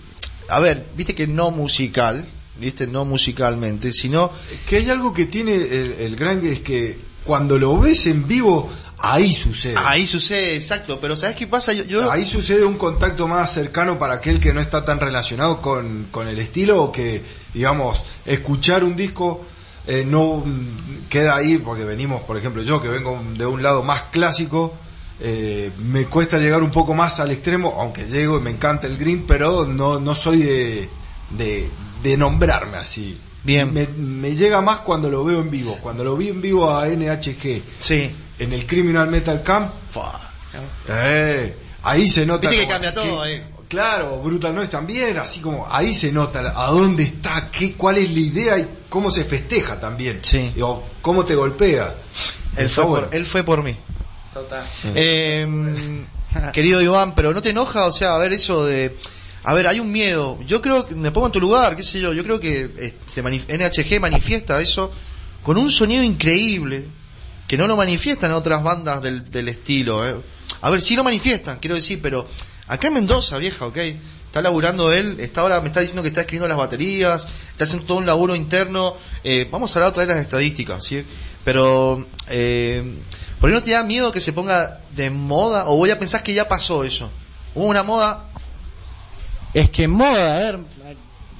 a 0.48 0.60
ver, 0.60 0.88
viste 0.96 1.14
que 1.14 1.26
no 1.26 1.50
musical, 1.50 2.26
viste, 2.58 2.86
no 2.86 3.04
musicalmente, 3.04 3.92
sino... 3.92 4.30
Que 4.68 4.76
hay 4.78 4.90
algo 4.90 5.12
que 5.14 5.26
tiene 5.26 5.54
el, 5.54 5.94
el 6.00 6.16
gran 6.16 6.44
es 6.44 6.60
que 6.60 6.98
cuando 7.24 7.58
lo 7.58 7.78
ves 7.78 8.06
en 8.06 8.26
vivo, 8.26 8.68
ahí 8.98 9.32
sucede. 9.32 9.74
Ahí 9.76 10.06
sucede, 10.06 10.56
exacto, 10.56 10.98
pero 11.00 11.14
¿sabes 11.16 11.36
qué 11.36 11.46
pasa? 11.46 11.72
Yo, 11.72 11.84
yo- 11.84 12.10
Ahí 12.10 12.26
sucede 12.26 12.64
un 12.64 12.76
contacto 12.78 13.28
más 13.28 13.52
cercano 13.52 13.98
para 13.98 14.14
aquel 14.14 14.40
que 14.40 14.52
no 14.52 14.60
está 14.60 14.84
tan 14.84 14.98
relacionado 14.98 15.60
con, 15.62 16.08
con 16.10 16.26
el 16.28 16.38
estilo 16.38 16.82
o 16.82 16.90
que, 16.92 17.22
digamos, 17.54 18.02
escuchar 18.26 18.82
un 18.82 18.96
disco 18.96 19.44
eh, 19.86 20.04
no 20.06 20.38
mm, 20.44 21.08
queda 21.08 21.36
ahí 21.36 21.58
porque 21.58 21.84
venimos, 21.84 22.22
por 22.22 22.36
ejemplo, 22.36 22.62
yo 22.62 22.80
que 22.82 22.88
vengo 22.88 23.20
de 23.36 23.46
un 23.46 23.62
lado 23.62 23.82
más 23.82 24.02
clásico, 24.10 24.74
eh, 25.20 25.70
me 25.84 26.06
cuesta 26.06 26.38
llegar 26.38 26.62
un 26.62 26.70
poco 26.70 26.94
más 26.94 27.20
al 27.20 27.30
extremo, 27.30 27.76
aunque 27.80 28.04
llego 28.04 28.38
y 28.38 28.40
me 28.40 28.50
encanta 28.50 28.86
el 28.86 28.96
green, 28.96 29.24
pero 29.26 29.66
no, 29.66 30.00
no 30.00 30.14
soy 30.14 30.42
de, 30.42 30.88
de, 31.30 31.70
de 32.02 32.16
nombrarme 32.16 32.78
así. 32.78 33.20
Bien. 33.42 33.72
Me, 33.72 33.86
me 33.86 34.34
llega 34.34 34.60
más 34.60 34.78
cuando 34.78 35.08
lo 35.08 35.24
veo 35.24 35.40
en 35.40 35.50
vivo, 35.50 35.78
cuando 35.80 36.04
lo 36.04 36.16
vi 36.16 36.28
en 36.28 36.40
vivo 36.40 36.70
a 36.70 36.86
NHG. 36.86 37.62
Sí. 37.78 38.10
en 38.38 38.52
el 38.52 38.66
Criminal 38.66 39.08
Metal 39.08 39.42
Camp, 39.42 39.70
eh, 40.88 41.54
ahí 41.82 42.08
se 42.08 42.26
nota. 42.26 42.48
Viste 42.48 42.66
que 42.66 42.72
como 42.72 42.82
cambia 42.82 42.90
así 42.90 43.08
todo 43.08 43.22
ahí. 43.22 43.42
Claro, 43.70 44.20
Brutal 44.20 44.52
Noise 44.54 44.72
también, 44.72 45.16
así 45.16 45.38
como 45.40 45.66
ahí 45.70 45.94
se 45.94 46.10
nota 46.10 46.40
a 46.56 46.70
dónde 46.72 47.04
está, 47.04 47.50
qué, 47.52 47.74
cuál 47.74 47.98
es 47.98 48.12
la 48.12 48.18
idea 48.20 48.58
y 48.58 48.68
cómo 48.88 49.10
se 49.12 49.24
festeja 49.24 49.78
también. 49.80 50.18
Sí. 50.22 50.52
O 50.60 50.82
cómo 51.00 51.24
te 51.24 51.36
golpea. 51.36 51.94
Él 52.56 52.68
fue, 52.68 52.84
por, 52.84 53.08
él 53.12 53.24
fue 53.26 53.44
por 53.44 53.62
mí. 53.62 53.76
Total. 54.34 54.64
Eh, 54.96 55.46
querido 56.52 56.82
Iván, 56.82 57.14
pero 57.14 57.32
¿no 57.32 57.40
te 57.40 57.50
enoja? 57.50 57.86
O 57.86 57.92
sea, 57.92 58.16
a 58.16 58.18
ver, 58.18 58.32
eso 58.32 58.64
de... 58.66 58.96
A 59.44 59.54
ver, 59.54 59.68
hay 59.68 59.78
un 59.78 59.90
miedo. 59.92 60.38
Yo 60.46 60.60
creo 60.60 60.84
que 60.86 60.96
me 60.96 61.12
pongo 61.12 61.28
en 61.28 61.32
tu 61.32 61.40
lugar, 61.40 61.76
qué 61.76 61.84
sé 61.84 62.00
yo. 62.00 62.12
Yo 62.12 62.24
creo 62.24 62.40
que 62.40 62.94
se 63.06 63.22
manif- 63.22 63.46
NHG 63.48 64.00
manifiesta 64.00 64.60
eso 64.60 64.90
con 65.44 65.56
un 65.56 65.70
sonido 65.70 66.02
increíble 66.02 66.86
que 67.46 67.56
no 67.56 67.66
lo 67.68 67.76
manifiestan 67.76 68.32
otras 68.32 68.62
bandas 68.64 69.00
del, 69.00 69.30
del 69.30 69.48
estilo. 69.48 70.06
eh. 70.08 70.20
A 70.60 70.70
ver, 70.70 70.82
sí 70.82 70.94
lo 70.96 71.04
manifiestan, 71.04 71.58
quiero 71.60 71.76
decir, 71.76 72.00
pero 72.02 72.26
acá 72.72 72.88
en 72.88 72.94
Mendoza, 72.94 73.38
vieja, 73.38 73.66
¿ok? 73.66 73.76
Está 73.76 74.42
laburando 74.42 74.92
él, 74.92 75.18
está 75.18 75.40
ahora, 75.40 75.60
me 75.60 75.66
está 75.68 75.80
diciendo 75.80 76.02
que 76.02 76.08
está 76.08 76.20
escribiendo 76.20 76.46
las 76.48 76.56
baterías, 76.56 77.26
está 77.50 77.64
haciendo 77.64 77.84
todo 77.86 77.98
un 77.98 78.06
laburo 78.06 78.36
interno. 78.36 78.94
Eh, 79.24 79.48
vamos 79.50 79.74
a 79.74 79.78
hablar 79.80 79.90
otra 79.90 80.02
vez 80.02 80.08
de 80.08 80.14
las 80.14 80.22
estadísticas, 80.22 80.84
¿sí? 80.84 81.04
Pero, 81.44 82.06
eh, 82.28 82.82
¿por 83.40 83.50
qué 83.50 83.54
no 83.54 83.62
te 83.62 83.72
da 83.72 83.82
miedo 83.82 84.12
que 84.12 84.20
se 84.20 84.32
ponga 84.32 84.80
de 84.94 85.10
moda? 85.10 85.64
¿O 85.66 85.76
voy 85.76 85.90
a 85.90 85.98
pensar 85.98 86.22
que 86.22 86.32
ya 86.32 86.48
pasó 86.48 86.84
eso? 86.84 87.10
Hubo 87.56 87.66
una 87.66 87.82
moda. 87.82 88.26
Es 89.52 89.68
que 89.70 89.88
moda, 89.88 90.36
a 90.36 90.38
ver. 90.38 90.58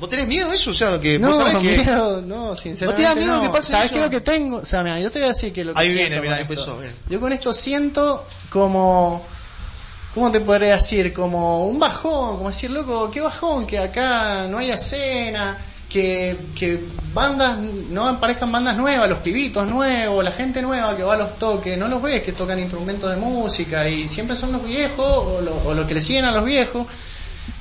¿Vos 0.01 0.09
tenés 0.09 0.27
miedo 0.27 0.49
de 0.49 0.57
eso? 0.57 0.71
O 0.71 0.75
sea, 0.75 0.99
que 0.99 1.19
No, 1.19 1.29
vos 1.29 1.37
sabés 1.37 1.59
que. 1.59 1.77
miedo, 1.77 2.23
no, 2.23 2.57
sinceramente. 2.57 2.87
¿No 3.05 3.15
te 3.15 3.15
da 3.15 3.15
miedo 3.15 3.37
no. 3.37 3.43
que 3.43 3.49
pase 3.51 3.71
¿Sabes 3.71 3.87
eso? 3.87 3.95
qué 3.95 4.01
es 4.01 4.05
lo 4.07 4.11
que 4.11 4.21
tengo? 4.23 4.57
O 4.57 4.65
sea, 4.65 4.83
mira, 4.83 4.99
yo 4.99 5.11
te 5.11 5.19
voy 5.21 5.27
a 5.27 5.29
decir 5.29 5.53
que 5.53 5.63
lo 5.63 5.75
que 5.75 5.81
Ahí 5.81 5.93
siento 5.93 6.21
viene, 6.23 6.27
con 6.37 6.39
empezó. 6.41 6.79
Yo 7.09 7.21
con 7.21 7.33
esto 7.33 7.53
siento 7.53 8.27
como. 8.49 9.25
¿Cómo 10.15 10.31
te 10.31 10.41
podría 10.41 10.75
decir? 10.75 11.13
Como 11.13 11.67
un 11.69 11.79
bajón, 11.79 12.37
como 12.39 12.49
decir, 12.49 12.71
loco, 12.71 13.11
qué 13.11 13.21
bajón, 13.21 13.67
que 13.67 13.79
acá 13.79 14.47
no 14.49 14.59
haya 14.59 14.75
escena, 14.75 15.57
que, 15.89 16.37
que 16.55 16.83
bandas, 17.15 17.59
no 17.59 18.09
aparezcan 18.09 18.51
bandas 18.51 18.77
nuevas, 18.77 19.09
los 19.09 19.19
pibitos 19.21 19.67
nuevos, 19.69 20.25
la 20.25 20.33
gente 20.33 20.63
nueva 20.63 20.97
que 20.97 21.03
va 21.05 21.15
a 21.15 21.17
los 21.17 21.39
toques, 21.39 21.79
no 21.79 21.87
los 21.89 22.03
ves 22.03 22.23
que 22.23 22.33
tocan 22.33 22.59
instrumentos 22.59 23.09
de 23.11 23.17
música 23.19 23.89
y 23.89 24.09
siempre 24.09 24.37
son 24.37 24.53
los 24.53 24.65
viejos 24.65 25.07
o, 25.07 25.41
lo- 25.41 25.57
o 25.65 25.75
los 25.75 25.87
que 25.87 25.95
le 25.95 26.01
siguen 26.01 26.25
a 26.25 26.33
los 26.33 26.45
viejos 26.45 26.87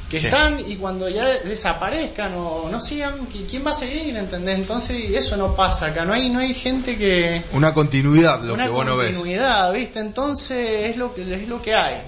que 0.10 0.20
Sí. 0.20 0.25
están 0.25 0.58
y 0.68 0.75
cuando 0.77 1.08
ya 1.08 1.24
desaparezcan 1.46 2.34
o 2.36 2.68
no 2.72 2.82
sigan, 2.82 3.29
¿qui- 3.29 3.46
¿quién 3.48 3.63
va 3.65 3.72
a 3.72 3.75
seguir? 3.75 4.15
¿Entendés? 4.18 4.56
Entonces 4.58 4.98
eso 5.15 5.38
no 5.38 5.56
pasa 5.56 5.88
acá, 5.88 6.03
no 6.03 6.13
hay, 6.13 6.29
no 6.29 6.39
hay 6.39 6.56
gente 6.56 6.98
que... 6.98 7.44
Una 7.53 7.75
continuidad, 7.75 8.41
lo 8.41 8.56
una 8.56 8.63
que 8.63 8.70
vos 8.72 8.86
no 8.88 8.98
ves. 8.98 9.10
continuidad, 9.12 9.72
¿viste? 9.72 10.00
Entonces 10.00 10.89
es 10.89 10.98
lo 10.98 11.13
que 11.13 11.32
es 11.32 11.48
lo 11.48 11.62
que 11.62 11.75
hay. 11.75 12.01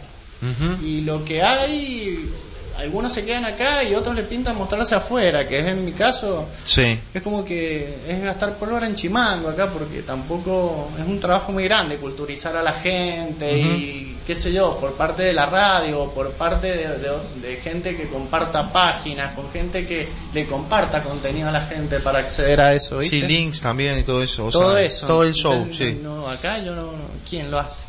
Y 0.83 1.01
lo 1.01 1.23
que 1.23 1.41
hay, 1.43 2.29
algunos 2.77 3.13
se 3.13 3.23
quedan 3.25 3.45
acá 3.45 3.83
y 3.83 3.93
otros 3.93 4.15
le 4.15 4.23
pintan 4.23 4.55
mostrarse 4.57 4.95
afuera, 4.95 5.47
que 5.47 5.59
es 5.59 5.67
en 5.67 5.85
mi 5.85 5.91
caso, 5.91 6.47
Sí. 6.65 6.99
es 7.13 7.21
como 7.21 7.45
que 7.45 7.99
es 8.07 8.23
gastar 8.23 8.57
pólvora 8.57 8.87
en 8.87 8.95
chimango 8.95 9.49
acá, 9.49 9.69
porque 9.69 10.01
tampoco 10.01 10.89
es 10.99 11.05
un 11.05 11.19
trabajo 11.19 11.51
muy 11.51 11.63
grande 11.65 11.97
culturizar 11.97 12.55
a 12.57 12.63
la 12.63 12.73
gente 12.73 13.55
y 13.59 14.17
qué 14.25 14.33
sé 14.35 14.51
yo, 14.53 14.77
por 14.79 14.93
parte 14.95 15.23
de 15.23 15.33
la 15.33 15.45
radio, 15.47 16.11
por 16.13 16.31
parte 16.33 16.67
de, 16.75 16.87
de- 16.99 17.47
de 17.47 17.55
gente 17.57 17.95
que 17.97 18.07
comparta 18.07 18.71
páginas, 18.71 19.33
con 19.35 19.51
gente 19.51 19.85
que 19.85 20.07
le 20.33 20.45
comparta 20.47 21.03
contenido 21.03 21.49
a 21.49 21.51
la 21.51 21.65
gente 21.65 21.99
para 21.99 22.19
acceder 22.19 22.61
a 22.61 22.73
eso, 22.73 22.99
¿viste? 22.99 23.19
Sí, 23.21 23.27
links 23.27 23.61
también 23.61 23.99
y 23.99 24.03
todo 24.03 24.23
eso. 24.23 24.45
o 24.45 24.51
todo 24.51 24.73
sea, 24.75 24.81
eso. 24.83 25.05
Todo 25.07 25.23
el 25.23 25.33
show, 25.33 25.53
Entonces, 25.53 25.89
sí. 25.95 25.99
no, 26.01 26.27
acá 26.27 26.57
yo 26.59 26.73
no, 26.75 26.83
no- 26.93 27.09
¿quién 27.29 27.51
lo 27.51 27.59
hace? 27.59 27.85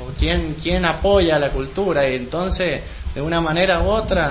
O 0.00 0.12
¿Quién, 0.18 0.54
¿Quién 0.60 0.84
apoya 0.84 1.38
la 1.38 1.50
cultura? 1.50 2.08
Y 2.08 2.14
entonces, 2.16 2.80
de 3.14 3.20
una 3.22 3.40
manera 3.40 3.80
u 3.80 3.88
otra, 3.88 4.28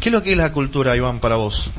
¿Qué 0.00 0.08
es 0.08 0.12
lo 0.12 0.22
que 0.22 0.32
es 0.32 0.36
la 0.38 0.52
cultura, 0.52 0.96
Iván, 0.96 1.20
para 1.20 1.36
vos? 1.36 1.70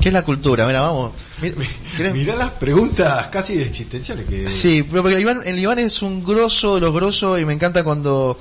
¿Qué 0.00 0.08
es 0.08 0.12
la 0.12 0.22
cultura? 0.22 0.66
Mira, 0.66 0.82
vamos. 0.82 1.12
Mira, 1.40 1.56
¿querés- 1.96 2.12
Mirá 2.12 2.36
las 2.36 2.50
preguntas 2.50 3.28
casi 3.28 3.58
existenciales 3.60 4.26
que... 4.26 4.50
Sí, 4.50 4.82
pero 4.82 5.00
porque 5.02 5.14
el 5.16 5.22
Iván, 5.22 5.40
el 5.46 5.58
Iván 5.58 5.78
es 5.78 6.02
un 6.02 6.22
grosso 6.24 6.74
de 6.74 6.82
los 6.82 6.92
grosos 6.92 7.40
y 7.40 7.44
me 7.46 7.54
encanta 7.54 7.82
cuando... 7.84 8.38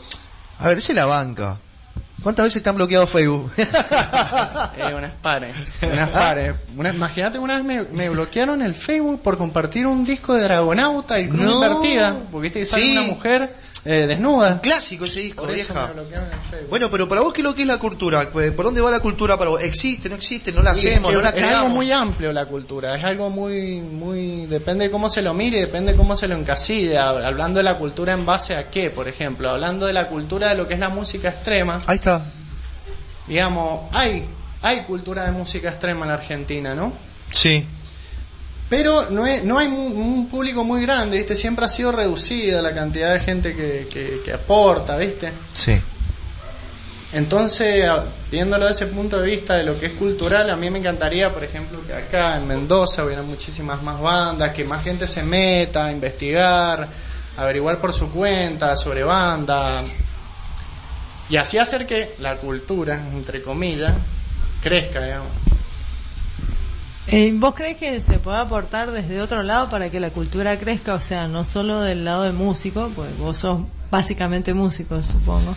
A 0.60 0.68
ver, 0.68 0.80
ese 0.80 0.94
la 0.94 1.06
banca. 1.06 1.60
¿Cuántas 2.24 2.46
veces 2.46 2.64
te 2.64 2.70
han 2.70 2.76
bloqueado 2.76 3.06
Facebook? 3.06 3.52
Eh, 4.78 4.94
unas 4.96 5.12
pares, 5.22 5.54
unas 5.82 6.10
pares. 6.10 6.56
Imagínate, 6.96 7.38
una 7.40 7.56
vez 7.56 7.64
me, 7.64 7.84
me 7.84 8.10
bloquearon 8.10 8.62
el 8.62 8.74
Facebook 8.74 9.22
por 9.22 9.38
compartir 9.38 9.86
un 9.86 10.04
disco 10.06 10.34
de 10.34 10.44
Dragonauta 10.44 11.20
y 11.20 11.28
Cruz 11.28 11.42
No. 11.46 11.54
Invertida, 11.56 12.18
porque 12.32 12.52
que 12.52 12.66
sale 12.66 12.84
Sí. 12.86 12.98
una 12.98 13.08
mujer 13.08 13.50
eh, 13.86 14.08
desnuda. 14.08 14.62
Clásico 14.62 15.06
ese 15.06 15.20
disco, 15.20 15.44
Por 15.44 15.54
eso 15.54 15.74
vieja. 15.74 15.88
me 15.88 15.94
bloquearon 15.94 16.28
el 16.32 16.40
Facebook. 16.50 16.70
Bueno, 16.70 16.90
pero 16.90 17.10
para 17.10 17.22
vos, 17.22 17.34
¿qué 17.34 17.42
es 17.42 17.44
lo 17.44 17.54
que 17.54 17.62
es 17.64 17.68
la 17.68 17.78
cultura? 17.80 18.30
Pues, 18.32 18.52
¿Por 18.52 18.66
dónde 18.66 18.80
va 18.82 18.90
la 18.92 19.02
cultura 19.02 19.38
para 19.38 19.50
vos? 19.50 19.62
¿Existe, 19.64 20.08
no 20.10 20.16
existe? 20.16 20.52
¿No 20.54 20.62
la 20.64 20.72
hacemos? 20.72 21.10
es, 21.12 21.16
¿No 21.18 21.22
la 21.22 21.30
es 21.30 21.36
algo 21.36 21.48
creamos? 21.48 21.70
muy 21.72 21.92
amplio 21.92 22.32
la 22.32 22.46
cultura, 22.46 22.96
es 22.96 23.04
algo 23.04 23.30
muy, 23.30 23.82
muy, 23.82 24.46
depende 24.46 24.86
de 24.86 24.92
cómo 24.92 25.10
se 25.10 25.22
lo 25.22 25.34
mire, 25.34 25.60
depende 25.60 25.92
de 25.92 25.98
cómo 25.98 26.16
se 26.16 26.28
lo 26.28 26.36
encasille, 26.36 26.96
hab- 26.98 27.26
hablando 27.26 27.58
de 27.60 27.64
la 27.64 27.78
cultura 27.78 28.14
en 28.14 28.26
base 28.26 28.56
a 28.56 28.70
qué, 28.70 28.90
por 28.90 29.08
ejemplo, 29.08 29.50
hablando 29.50 29.86
de 29.86 29.94
la 29.94 30.08
cultura 30.08 30.48
de 30.50 30.56
lo 30.56 30.68
que 30.68 30.76
es 30.76 30.80
la 30.80 30.90
música 30.90 31.30
extrema, 31.30 31.82
Ahí 31.86 31.96
está. 31.96 32.24
digamos, 33.28 33.82
hay, 33.92 34.26
hay 34.62 34.84
cultura 34.84 35.26
de 35.26 35.32
música 35.34 35.70
extrema 35.70 36.02
en 36.04 36.08
la 36.10 36.14
Argentina, 36.16 36.76
¿no? 36.76 36.94
Sí. 37.32 37.66
Pero 38.76 39.12
no, 39.12 39.28
es- 39.28 39.44
no 39.44 39.60
hay 39.60 39.68
un 39.68 40.28
público 40.28 40.64
muy 40.64 40.82
grande, 40.82 41.18
¿viste? 41.18 41.36
Siempre 41.36 41.64
ha 41.64 41.70
sido 41.70 41.92
reducida 41.92 42.60
la 42.60 42.74
cantidad 42.74 43.14
de 43.14 43.20
gente 43.20 43.56
que, 43.56 43.88
que, 43.88 44.22
que 44.26 44.34
aporta, 44.34 44.98
¿viste? 44.98 45.32
Sí. 45.54 45.80
Entonces, 47.12 47.88
viéndolo 48.32 48.66
desde 48.66 48.86
ese 48.86 48.94
punto 48.96 49.20
de 49.22 49.30
vista 49.30 49.56
de 49.58 49.64
lo 49.64 49.80
que 49.80 49.86
es 49.86 49.92
cultural, 49.92 50.50
a 50.50 50.56
mí 50.56 50.72
me 50.72 50.80
encantaría, 50.80 51.32
por 51.32 51.44
ejemplo, 51.44 51.86
que 51.86 51.94
acá 51.94 52.36
en 52.38 52.48
Mendoza 52.48 53.06
hubiera 53.06 53.22
muchísimas 53.22 53.84
más 53.84 54.02
bandas, 54.02 54.50
que 54.50 54.64
más 54.64 54.84
gente 54.84 55.06
se 55.06 55.22
meta 55.22 55.86
a 55.86 55.92
investigar, 55.92 56.90
averiguar 57.38 57.80
por 57.80 57.94
su 57.94 58.10
cuenta 58.12 58.76
sobre 58.76 59.04
bandas, 59.04 59.88
y 61.30 61.38
así 61.38 61.60
hacer 61.60 61.86
que 61.86 62.16
la 62.18 62.38
cultura, 62.38 62.96
entre 63.14 63.44
comillas, 63.44 63.94
crezca, 64.64 65.00
digamos. 65.06 65.43
Eh, 67.08 67.32
¿Vos 67.36 67.54
crees 67.54 67.78
que 67.78 68.00
se 68.00 68.18
puede 68.20 68.38
aportar 68.38 68.92
desde 68.92 69.22
otro 69.22 69.44
lado 69.44 69.70
para 69.70 69.90
que 69.92 70.00
la 70.00 70.12
cultura 70.12 70.58
crezca? 70.58 70.94
O 70.96 71.00
sea, 71.00 71.28
no 71.28 71.44
solo 71.46 71.82
del 71.82 72.06
lado 72.06 72.24
de 72.24 72.32
músico, 72.32 72.92
pues 72.96 73.16
vos 73.18 73.38
sos 73.38 73.60
básicamente 73.92 74.54
músico, 74.54 75.02
supongo. 75.04 75.56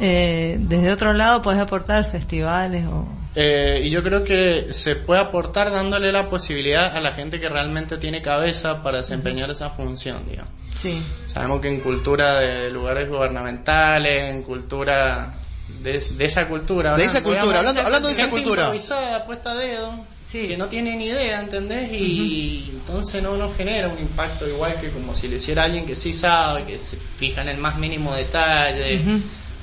Eh, 0.00 0.56
desde 0.60 0.92
otro 0.92 1.12
lado 1.12 1.42
podés 1.42 1.60
aportar 1.60 2.10
festivales 2.10 2.86
o... 2.86 3.06
Eh, 3.34 3.82
y 3.84 3.90
yo 3.90 4.02
creo 4.02 4.24
que 4.24 4.72
se 4.72 4.96
puede 4.96 5.20
aportar 5.20 5.70
dándole 5.70 6.12
la 6.12 6.28
posibilidad 6.28 6.96
a 6.96 7.00
la 7.00 7.12
gente 7.12 7.38
que 7.40 7.48
realmente 7.48 7.98
tiene 7.98 8.22
cabeza 8.22 8.82
para 8.82 8.98
desempeñar 8.98 9.50
esa 9.50 9.70
función, 9.70 10.24
digamos. 10.26 10.50
Sí. 10.76 11.02
Sabemos 11.26 11.60
que 11.60 11.68
en 11.68 11.80
cultura 11.80 12.38
de 12.38 12.70
lugares 12.70 13.08
gubernamentales, 13.08 14.30
en 14.30 14.42
cultura 14.44 15.34
de, 15.82 15.98
de 16.00 16.24
esa 16.24 16.48
cultura, 16.48 16.96
De 16.96 17.04
esa 17.04 17.22
cultura, 17.22 17.42
Digamos, 17.42 17.58
hablando- 17.58 17.80
hablando 17.82 18.08
de 18.08 18.14
esa 18.14 18.22
gente 18.22 18.36
cultura. 18.36 18.62
improvisada, 18.62 19.24
puesta 19.26 19.50
a 19.52 19.54
dedo, 19.56 19.92
Sí. 20.30 20.48
que 20.48 20.56
no 20.56 20.66
tiene 20.66 20.96
ni 20.96 21.06
idea, 21.06 21.40
¿entendés? 21.40 21.90
Y 21.92 22.68
entonces 22.72 23.22
no 23.22 23.36
nos 23.36 23.56
genera 23.56 23.88
un 23.88 23.98
impacto 23.98 24.46
igual 24.46 24.78
que 24.80 24.90
como 24.90 25.14
si 25.14 25.28
lo 25.28 25.36
hiciera 25.36 25.64
alguien 25.64 25.86
que 25.86 25.96
sí 25.96 26.12
sabe, 26.12 26.64
que 26.64 26.78
se 26.78 26.98
fija 27.16 27.42
en 27.42 27.48
el 27.48 27.58
más 27.58 27.78
mínimo 27.78 28.14
detalle, 28.14 29.00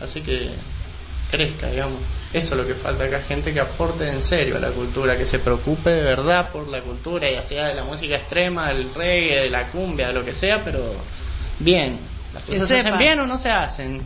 hace 0.02 0.24
que 0.24 0.50
crezca, 1.30 1.70
digamos. 1.70 2.00
Eso 2.34 2.56
es 2.56 2.62
lo 2.62 2.68
que 2.68 2.76
falta 2.76 3.06
acá, 3.06 3.22
gente 3.22 3.54
que 3.54 3.62
aporte 3.62 4.10
en 4.10 4.22
serio 4.22 4.58
a 4.58 4.60
la 4.60 4.72
cultura, 4.72 5.18
que 5.18 5.26
se 5.26 5.40
preocupe 5.40 5.90
de 5.90 6.02
verdad 6.02 6.52
por 6.52 6.68
la 6.68 6.82
cultura, 6.82 7.30
ya 7.30 7.42
sea 7.42 7.68
de 7.68 7.76
la 7.76 7.84
música 7.84 8.16
extrema, 8.16 8.68
del 8.68 8.94
reggae, 8.94 9.42
de 9.42 9.50
la 9.50 9.72
cumbia, 9.72 10.08
de 10.08 10.14
lo 10.14 10.26
que 10.26 10.34
sea, 10.34 10.64
pero 10.64 10.96
bien. 11.60 12.00
Las 12.34 12.44
cosas 12.44 12.68
se 12.68 12.80
hacen 12.80 12.98
bien 12.98 13.20
o 13.20 13.26
no 13.26 13.38
se 13.38 13.52
hacen. 13.52 14.02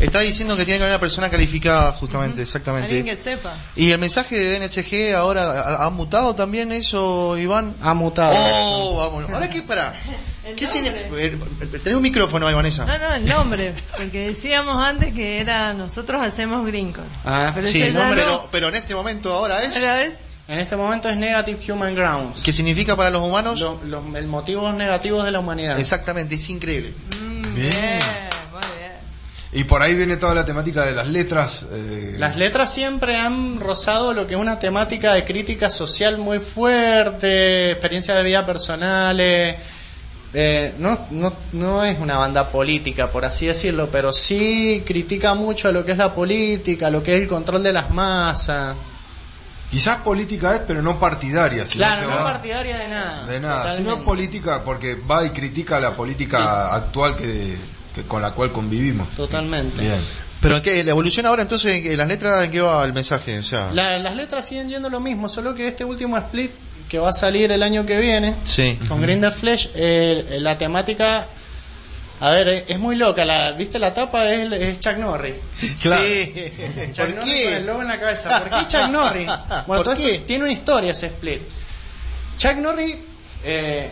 Está 0.00 0.20
diciendo 0.20 0.56
que 0.56 0.64
tiene 0.64 0.78
que 0.78 0.84
haber 0.84 0.94
una 0.94 1.00
persona 1.00 1.28
calificada, 1.28 1.92
justamente, 1.92 2.40
Alguien 2.40 2.42
exactamente. 2.46 3.04
que 3.04 3.16
sepa. 3.16 3.52
¿Y 3.74 3.90
el 3.90 3.98
mensaje 3.98 4.38
de 4.38 4.60
NHG 4.60 5.14
ahora 5.16 5.60
ha, 5.60 5.84
ha 5.86 5.90
mutado 5.90 6.34
también 6.36 6.70
eso, 6.72 7.36
Iván? 7.36 7.74
Ha 7.82 7.94
mutado. 7.94 8.34
Oh, 8.36 8.96
vamos. 8.96 9.28
¿Ahora 9.32 9.50
qué 9.50 9.62
para? 9.62 9.92
El 10.48 10.54
¿Qué 10.56 10.64
nombre. 10.66 11.26
eh, 11.26 11.38
Tenés 11.82 11.94
un 11.96 12.00
micrófono 12.02 12.46
ahí, 12.46 12.54
Vanessa. 12.54 12.86
No, 12.86 12.96
no, 12.96 13.14
el 13.16 13.26
nombre. 13.26 13.74
Porque 13.98 14.28
decíamos 14.28 14.82
antes 14.82 15.12
que 15.12 15.40
era 15.40 15.74
nosotros 15.74 16.22
hacemos 16.22 16.64
Greencore. 16.66 17.06
Ah, 17.26 17.50
pero 17.54 17.66
Sí, 17.66 17.80
ya 17.92 18.08
pero, 18.14 18.26
no. 18.26 18.48
pero 18.50 18.68
en 18.68 18.76
este 18.76 18.94
momento 18.94 19.30
ahora 19.34 19.62
es... 19.62 19.76
Ahora 19.76 20.04
es 20.04 20.14
En 20.48 20.58
este 20.58 20.74
momento 20.74 21.10
es 21.10 21.18
Negative 21.18 21.70
Human 21.70 21.94
Grounds. 21.94 22.40
¿Qué 22.42 22.54
significa 22.54 22.96
para 22.96 23.10
los 23.10 23.20
humanos? 23.26 23.60
Lo- 23.60 23.78
lo- 23.84 24.16
el 24.16 24.26
motivos 24.26 24.72
negativos 24.74 25.22
de 25.26 25.32
la 25.32 25.40
humanidad. 25.40 25.78
Exactamente, 25.78 26.36
es 26.36 26.48
increíble. 26.48 26.94
Mm, 27.20 27.42
Bien. 27.54 27.70
bien. 27.70 27.98
Y 29.50 29.64
por 29.64 29.80
ahí 29.80 29.94
viene 29.94 30.18
toda 30.18 30.34
la 30.34 30.44
temática 30.44 30.84
de 30.84 30.92
las 30.92 31.08
letras. 31.08 31.64
eh, 31.72 32.16
Las 32.18 32.36
letras 32.36 32.72
siempre 32.72 33.16
han 33.16 33.58
rozado 33.60 34.12
lo 34.12 34.26
que 34.26 34.34
es 34.34 34.40
una 34.40 34.58
temática 34.58 35.14
de 35.14 35.24
crítica 35.24 35.70
social 35.70 36.18
muy 36.18 36.38
fuerte, 36.38 37.70
experiencias 37.70 38.16
de 38.18 38.22
vida 38.24 38.44
personales, 38.44 39.56
eh, 40.34 40.74
no, 40.78 41.06
no, 41.10 41.32
no 41.52 41.82
es 41.82 41.98
una 41.98 42.18
banda 42.18 42.50
política, 42.50 43.10
por 43.10 43.24
así 43.24 43.46
decirlo, 43.46 43.90
pero 43.90 44.12
sí 44.12 44.82
critica 44.86 45.34
mucho 45.34 45.72
lo 45.72 45.82
que 45.86 45.92
es 45.92 45.98
la 45.98 46.12
política, 46.12 46.90
lo 46.90 47.02
que 47.02 47.16
es 47.16 47.22
el 47.22 47.28
control 47.28 47.62
de 47.62 47.72
las 47.72 47.90
masas. 47.90 48.76
Quizás 49.70 49.98
política 49.98 50.54
es, 50.56 50.60
pero 50.66 50.82
no 50.82 51.00
partidaria. 51.00 51.66
sino 51.66 51.84
Claro, 51.84 52.02
no 52.02 52.16
va- 52.16 52.24
partidaria 52.24 52.76
de 52.76 52.88
nada. 52.88 53.24
De 53.26 53.40
nada, 53.40 53.62
totalmente. 53.62 53.90
sino 53.92 54.04
política 54.04 54.62
porque 54.64 54.94
va 54.94 55.24
y 55.24 55.30
critica 55.30 55.80
la 55.80 55.92
política 55.92 56.74
actual 56.74 57.16
que, 57.16 57.56
que 58.02 58.08
con 58.08 58.22
la 58.22 58.30
cual 58.32 58.52
convivimos. 58.52 59.08
Totalmente. 59.10 59.80
Bien. 59.80 60.00
Pero 60.40 60.56
en 60.56 60.62
qué, 60.62 60.84
la 60.84 60.90
evolución 60.92 61.26
ahora 61.26 61.42
entonces, 61.42 61.84
¿en 61.84 61.96
las 61.96 62.06
letras, 62.08 62.44
¿en 62.44 62.50
qué 62.52 62.60
va 62.60 62.84
el 62.84 62.92
mensaje? 62.92 63.38
O 63.38 63.42
sea, 63.42 63.70
La- 63.72 63.98
las 63.98 64.14
letras 64.14 64.46
siguen 64.46 64.68
yendo 64.68 64.88
lo 64.88 65.00
mismo, 65.00 65.28
solo 65.28 65.54
que 65.54 65.66
este 65.68 65.84
último 65.84 66.16
split 66.16 66.52
que 66.88 66.98
va 66.98 67.10
a 67.10 67.12
salir 67.12 67.50
el 67.52 67.62
año 67.62 67.84
que 67.84 67.98
viene 67.98 68.34
sí. 68.44 68.78
con 68.88 69.00
Grinder 69.02 69.32
Flesh, 69.32 69.70
eh, 69.74 70.38
la 70.40 70.56
temática, 70.56 71.26
a 72.20 72.30
ver, 72.30 72.48
es, 72.48 72.64
es 72.68 72.78
muy 72.78 72.94
loca. 72.96 73.24
La, 73.24 73.50
¿Viste 73.52 73.78
la 73.78 73.92
tapa? 73.92 74.26
Es, 74.32 74.50
es 74.52 74.80
Chuck 74.80 74.96
Norris. 74.96 75.34
Claro. 75.82 76.02
Sí. 76.02 76.32
Chuck 76.92 77.06
¿Por 77.06 77.14
Norris 77.16 77.34
qué? 77.34 77.44
con 77.44 77.52
el 77.54 77.66
logo 77.66 77.82
en 77.82 77.88
la 77.88 78.00
cabeza. 78.00 78.40
¿Por 78.44 78.50
qué 78.60 78.66
Chuck 78.68 78.88
Norris? 78.90 79.28
Bueno, 79.66 79.66
¿Por 79.66 79.82
todo 79.82 79.96
qué? 79.96 80.14
esto 80.14 80.26
tiene 80.26 80.44
una 80.44 80.52
historia 80.52 80.92
ese 80.92 81.06
split. 81.08 81.42
Chuck 82.36 82.56
Norris 82.58 82.96
eh, 83.44 83.90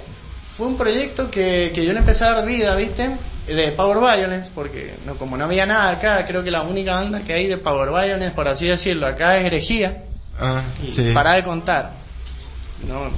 fue 0.57 0.67
un 0.69 0.77
proyecto 0.77 1.31
que, 1.31 1.71
que 1.75 1.85
yo 1.85 1.93
le 1.93 1.99
empecé 1.99 2.25
a 2.25 2.33
dar 2.35 2.47
vida, 2.47 2.75
¿viste? 2.77 3.17
De 3.47 3.73
Power 3.73 3.99
Violence, 3.99 4.51
porque 4.55 4.95
no, 5.05 5.17
como 5.17 5.37
no 5.37 5.45
había 5.45 5.67
nada 5.67 5.91
acá, 5.91 6.27
creo 6.27 6.43
que 6.43 6.51
la 6.51 6.63
única 6.63 6.95
banda 6.95 7.21
que 7.21 7.33
hay 7.35 7.47
de 7.47 7.59
Power 7.59 7.91
Violence, 7.91 8.31
por 8.35 8.49
así 8.49 8.67
decirlo, 8.67 9.07
acá 9.07 9.37
es 9.39 9.45
Herejía. 9.45 10.03
Ah, 10.39 10.63
Y 10.87 10.93
sí. 10.93 11.11
para 11.15 11.33
de 11.35 11.43
contar. 11.45 11.93
No. 12.89 13.11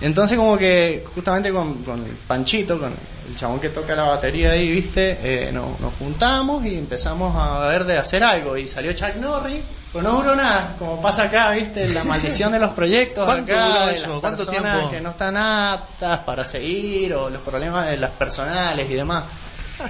Entonces 0.00 0.38
como 0.38 0.56
que 0.56 1.04
justamente 1.14 1.52
con, 1.52 1.82
con 1.82 2.04
Panchito, 2.26 2.78
con 2.78 2.92
el 3.28 3.36
chabón 3.36 3.60
que 3.60 3.68
toca 3.68 3.94
la 3.94 4.04
batería 4.04 4.52
ahí, 4.52 4.70
viste, 4.70 5.18
Eh, 5.22 5.50
no- 5.52 5.76
nos 5.80 5.94
juntamos 5.94 6.64
y 6.64 6.76
empezamos 6.76 7.34
a 7.36 7.66
ver 7.68 7.84
de 7.84 7.98
hacer 7.98 8.22
algo. 8.24 8.56
Y 8.56 8.66
salió 8.66 8.92
Chuck 8.92 9.16
Norris, 9.16 9.60
pero 9.92 10.02
no 10.04 10.18
duró 10.18 10.36
nada, 10.36 10.76
como 10.78 11.00
pasa 11.00 11.24
acá, 11.24 11.50
viste, 11.50 11.88
la 11.88 12.04
maldición 12.04 12.52
de 12.52 12.60
los 12.60 12.70
proyectos 12.70 13.24
¿Cuánto 13.24 13.52
acá, 13.52 13.66
duró 13.66 13.86
de 13.86 13.94
eso? 13.94 14.10
las 14.10 14.20
¿Cuánto 14.20 14.46
personas 14.46 14.72
tiempo? 14.72 14.90
que 14.90 15.00
no 15.00 15.10
están 15.10 15.36
aptas 15.36 16.18
para 16.20 16.44
seguir, 16.44 17.12
o 17.14 17.28
los 17.28 17.42
problemas 17.42 17.88
de 17.90 17.96
las 17.96 18.10
personales 18.10 18.88
y 18.88 18.94
demás. 18.94 19.24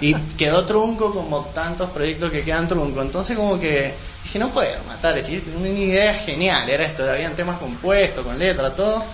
Y 0.00 0.14
quedó 0.14 0.64
trunco 0.64 1.12
como 1.12 1.47
tantos 1.47 1.90
proyectos 1.90 2.30
que 2.30 2.45
quedan 2.45 2.69
trunco. 2.69 3.02
Entonces 3.02 3.37
como 3.37 3.59
que 3.59 3.95
dije, 4.23 4.38
no 4.38 4.50
puedo 4.52 4.85
matar, 4.87 5.19
es 5.19 5.26
decir, 5.26 5.45
una 5.57 5.69
idea 5.69 6.14
genial, 6.14 6.69
era 6.71 6.85
esto, 6.85 7.11
habían 7.11 7.35
temas 7.35 7.59
compuestos, 7.59 8.25
con 8.25 8.38
letra, 8.38 8.75
todo. 8.75 9.04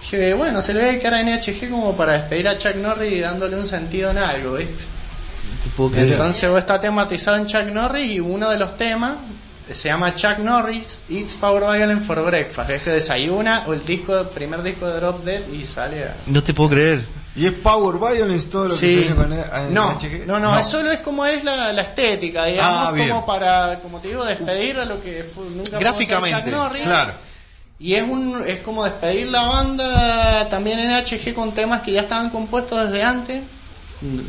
Dije, 0.00 0.34
bueno, 0.34 0.62
se 0.62 0.74
le 0.74 0.82
ve 0.82 0.98
cara 0.98 1.18
a 1.18 1.22
NHG 1.22 1.70
como 1.70 1.94
para 1.96 2.12
despedir 2.14 2.48
a 2.48 2.58
Chuck 2.58 2.74
Norris 2.76 3.12
y 3.12 3.20
dándole 3.20 3.56
un 3.56 3.66
sentido 3.66 4.10
en 4.10 4.18
algo, 4.18 4.54
¿viste? 4.54 4.84
Entonces 5.96 6.50
vos 6.50 6.58
está 6.58 6.80
tematizado 6.80 7.36
en 7.36 7.46
Chuck 7.46 7.64
Norris 7.72 8.10
y 8.12 8.20
uno 8.20 8.50
de 8.50 8.58
los 8.58 8.76
temas 8.76 9.16
se 9.70 9.88
llama 9.88 10.14
Chuck 10.14 10.38
Norris 10.38 11.02
Eats 11.08 11.34
Power 11.36 11.62
Violence 11.62 12.04
for 12.04 12.22
Breakfast. 12.24 12.70
Es 12.70 12.82
que 12.82 12.90
desayuna 12.90 13.64
o 13.66 13.72
el 13.72 13.84
disco, 13.84 14.18
el 14.18 14.28
primer 14.28 14.62
disco 14.62 14.86
de 14.86 14.96
Drop 15.00 15.24
Dead 15.24 15.46
y 15.48 15.64
sale 15.64 16.04
a... 16.04 16.16
No 16.26 16.42
te 16.42 16.52
puedo 16.54 16.70
creer. 16.70 17.04
¿Y 17.36 17.46
es 17.46 17.52
Power 17.52 17.98
Violence 17.98 18.48
todo 18.48 18.68
lo 18.68 18.74
que 18.74 18.80
se 18.80 18.86
viene 19.00 19.14
con 19.16 19.32
el- 19.32 19.74
No, 19.74 19.92
NHG? 19.98 20.26
no, 20.26 20.38
no, 20.38 20.56
es 20.58 20.66
solo 20.68 20.92
es 20.92 21.00
como 21.00 21.26
es 21.26 21.42
la, 21.42 21.72
la 21.72 21.82
estética, 21.82 22.44
digamos, 22.44 22.88
Ah, 22.88 22.94
como 23.08 23.26
para, 23.26 23.80
como 23.80 23.98
te 23.98 24.08
digo, 24.08 24.24
despedir 24.24 24.78
a 24.78 24.84
lo 24.84 25.02
que 25.02 25.24
fue, 25.24 25.44
nunca 25.50 25.78
Gráficamente, 25.78 26.42
Chuck 26.42 26.50
Norris. 26.52 26.82
Claro. 26.84 27.12
Y 27.80 27.94
es 27.94 28.02
un 28.04 28.40
es 28.46 28.60
como 28.60 28.84
despedir 28.84 29.26
la 29.28 29.48
banda 29.48 30.48
también 30.48 30.78
en 30.78 30.90
HG 30.90 31.34
con 31.34 31.52
temas 31.52 31.80
que 31.82 31.90
ya 31.90 32.02
estaban 32.02 32.30
compuestos 32.30 32.84
desde 32.88 33.02
antes, 33.02 33.42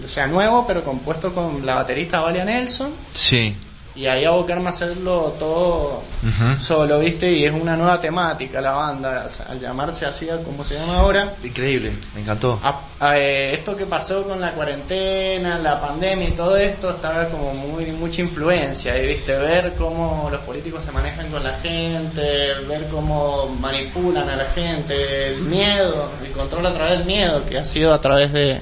o 0.03 0.07
sea, 0.07 0.25
nuevo, 0.25 0.65
pero 0.65 0.83
compuesto 0.83 1.31
con 1.33 1.63
la 1.63 1.75
baterista 1.75 2.21
Valia 2.21 2.43
Nelson. 2.43 2.91
Sí. 3.13 3.55
Y 3.95 4.07
ahí 4.07 4.25
abocarme 4.25 4.65
a 4.65 4.69
hacerlo 4.69 5.33
todo 5.39 6.03
Ujú. 6.21 6.59
solo, 6.59 6.99
¿viste? 6.99 7.31
Y 7.31 7.45
es 7.45 7.53
una 7.53 7.77
nueva 7.77 8.01
temática 8.01 8.59
la 8.59 8.71
banda, 8.71 9.25
al 9.47 9.59
llamarse 9.59 10.05
así, 10.05 10.27
como 10.43 10.65
se 10.65 10.75
llama 10.75 10.97
ahora. 10.97 11.33
Increíble, 11.41 11.93
me 12.13 12.19
encantó. 12.21 12.59
A- 12.61 12.81
a- 12.99 13.17
eh, 13.17 13.53
esto 13.53 13.75
que 13.77 13.85
pasó 13.85 14.23
con 14.23 14.41
la 14.41 14.51
cuarentena, 14.53 15.59
la 15.59 15.79
pandemia 15.79 16.27
y 16.27 16.31
todo 16.31 16.57
esto, 16.57 16.89
estaba 16.89 17.29
como 17.29 17.53
muy 17.53 17.85
mucha 17.93 18.21
influencia, 18.21 19.01
y 19.01 19.07
viste, 19.07 19.33
ver 19.37 19.73
cómo 19.77 20.27
los 20.29 20.41
políticos 20.41 20.83
se 20.83 20.91
manejan 20.91 21.29
con 21.31 21.41
la 21.43 21.53
gente, 21.59 22.53
ver 22.67 22.87
cómo 22.89 23.47
manipulan 23.61 24.27
a 24.27 24.35
la 24.35 24.45
gente, 24.47 25.27
el 25.29 25.41
miedo, 25.41 26.09
el 26.23 26.31
control 26.33 26.65
a 26.65 26.73
través 26.73 26.97
del 26.97 27.05
miedo, 27.05 27.45
que 27.45 27.57
ha 27.59 27.63
sido 27.65 27.93
a 27.93 28.01
través 28.01 28.33
de 28.33 28.61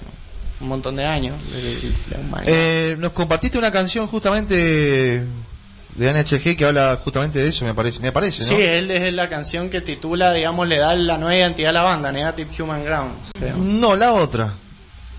un 0.63 0.69
montón 0.69 0.95
de 0.95 1.05
años 1.05 1.35
de 1.51 1.91
la 2.11 2.19
humanidad. 2.19 2.53
Eh, 2.55 2.95
nos 2.99 3.11
compartiste 3.11 3.57
una 3.57 3.71
canción 3.71 4.07
justamente 4.07 4.55
de 5.95 6.11
NHG 6.13 6.55
que 6.57 6.65
habla 6.65 6.99
justamente 7.03 7.39
de 7.39 7.49
eso, 7.49 7.65
me 7.65 7.73
parece. 7.75 7.99
Me 7.99 8.11
parece, 8.11 8.39
¿no? 8.41 8.47
Sí, 8.47 8.55
él 8.61 8.89
es 8.89 9.13
la 9.13 9.29
canción 9.29 9.69
que 9.69 9.81
titula, 9.81 10.33
digamos, 10.33 10.67
le 10.67 10.77
da 10.77 10.95
la 10.95 11.17
nueva 11.17 11.35
identidad 11.35 11.69
a 11.69 11.73
la 11.73 11.81
banda, 11.83 12.11
Negative 12.11 12.49
Human 12.63 12.83
Grounds. 12.83 13.31
No, 13.57 13.95
la 13.95 14.13
otra. 14.13 14.53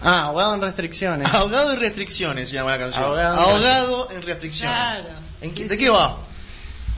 Ah, 0.02 0.24
ahogado 0.24 0.54
en 0.56 0.62
restricciones. 0.62 1.32
Ahogado 1.32 1.72
en 1.72 1.80
restricciones 1.80 2.48
se 2.48 2.56
llama 2.56 2.72
la 2.72 2.78
canción. 2.78 3.04
Ahogado 3.04 3.34
en 3.34 3.40
Ahogado 3.54 4.08
en 4.10 4.22
restricciones. 4.22 4.76
Claro. 4.76 5.04
¿En 5.40 5.54
qué- 5.54 5.62
Sí, 5.62 5.68
¿De 5.68 5.74
sí. 5.76 5.80
qué 5.84 5.90
va? 5.90 6.18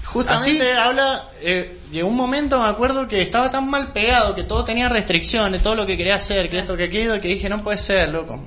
Justamente 0.06 0.72
¿Así? 0.72 0.78
habla, 0.80 1.28
eh, 1.42 1.78
llegó 1.92 2.08
un 2.08 2.16
momento, 2.16 2.58
me 2.58 2.66
acuerdo, 2.68 3.06
que 3.08 3.20
estaba 3.22 3.50
tan 3.50 3.68
mal 3.68 3.92
pegado, 3.92 4.34
que 4.34 4.44
todo 4.44 4.64
tenía 4.64 4.88
restricciones, 4.88 5.62
todo 5.62 5.74
lo 5.74 5.84
que 5.86 5.96
quería 5.96 6.14
hacer, 6.14 6.48
que 6.48 6.58
esto, 6.58 6.76
que 6.76 6.84
aquello, 6.84 7.20
que 7.20 7.28
dije, 7.28 7.48
no 7.48 7.62
puede 7.62 7.76
ser, 7.78 8.08
loco. 8.10 8.42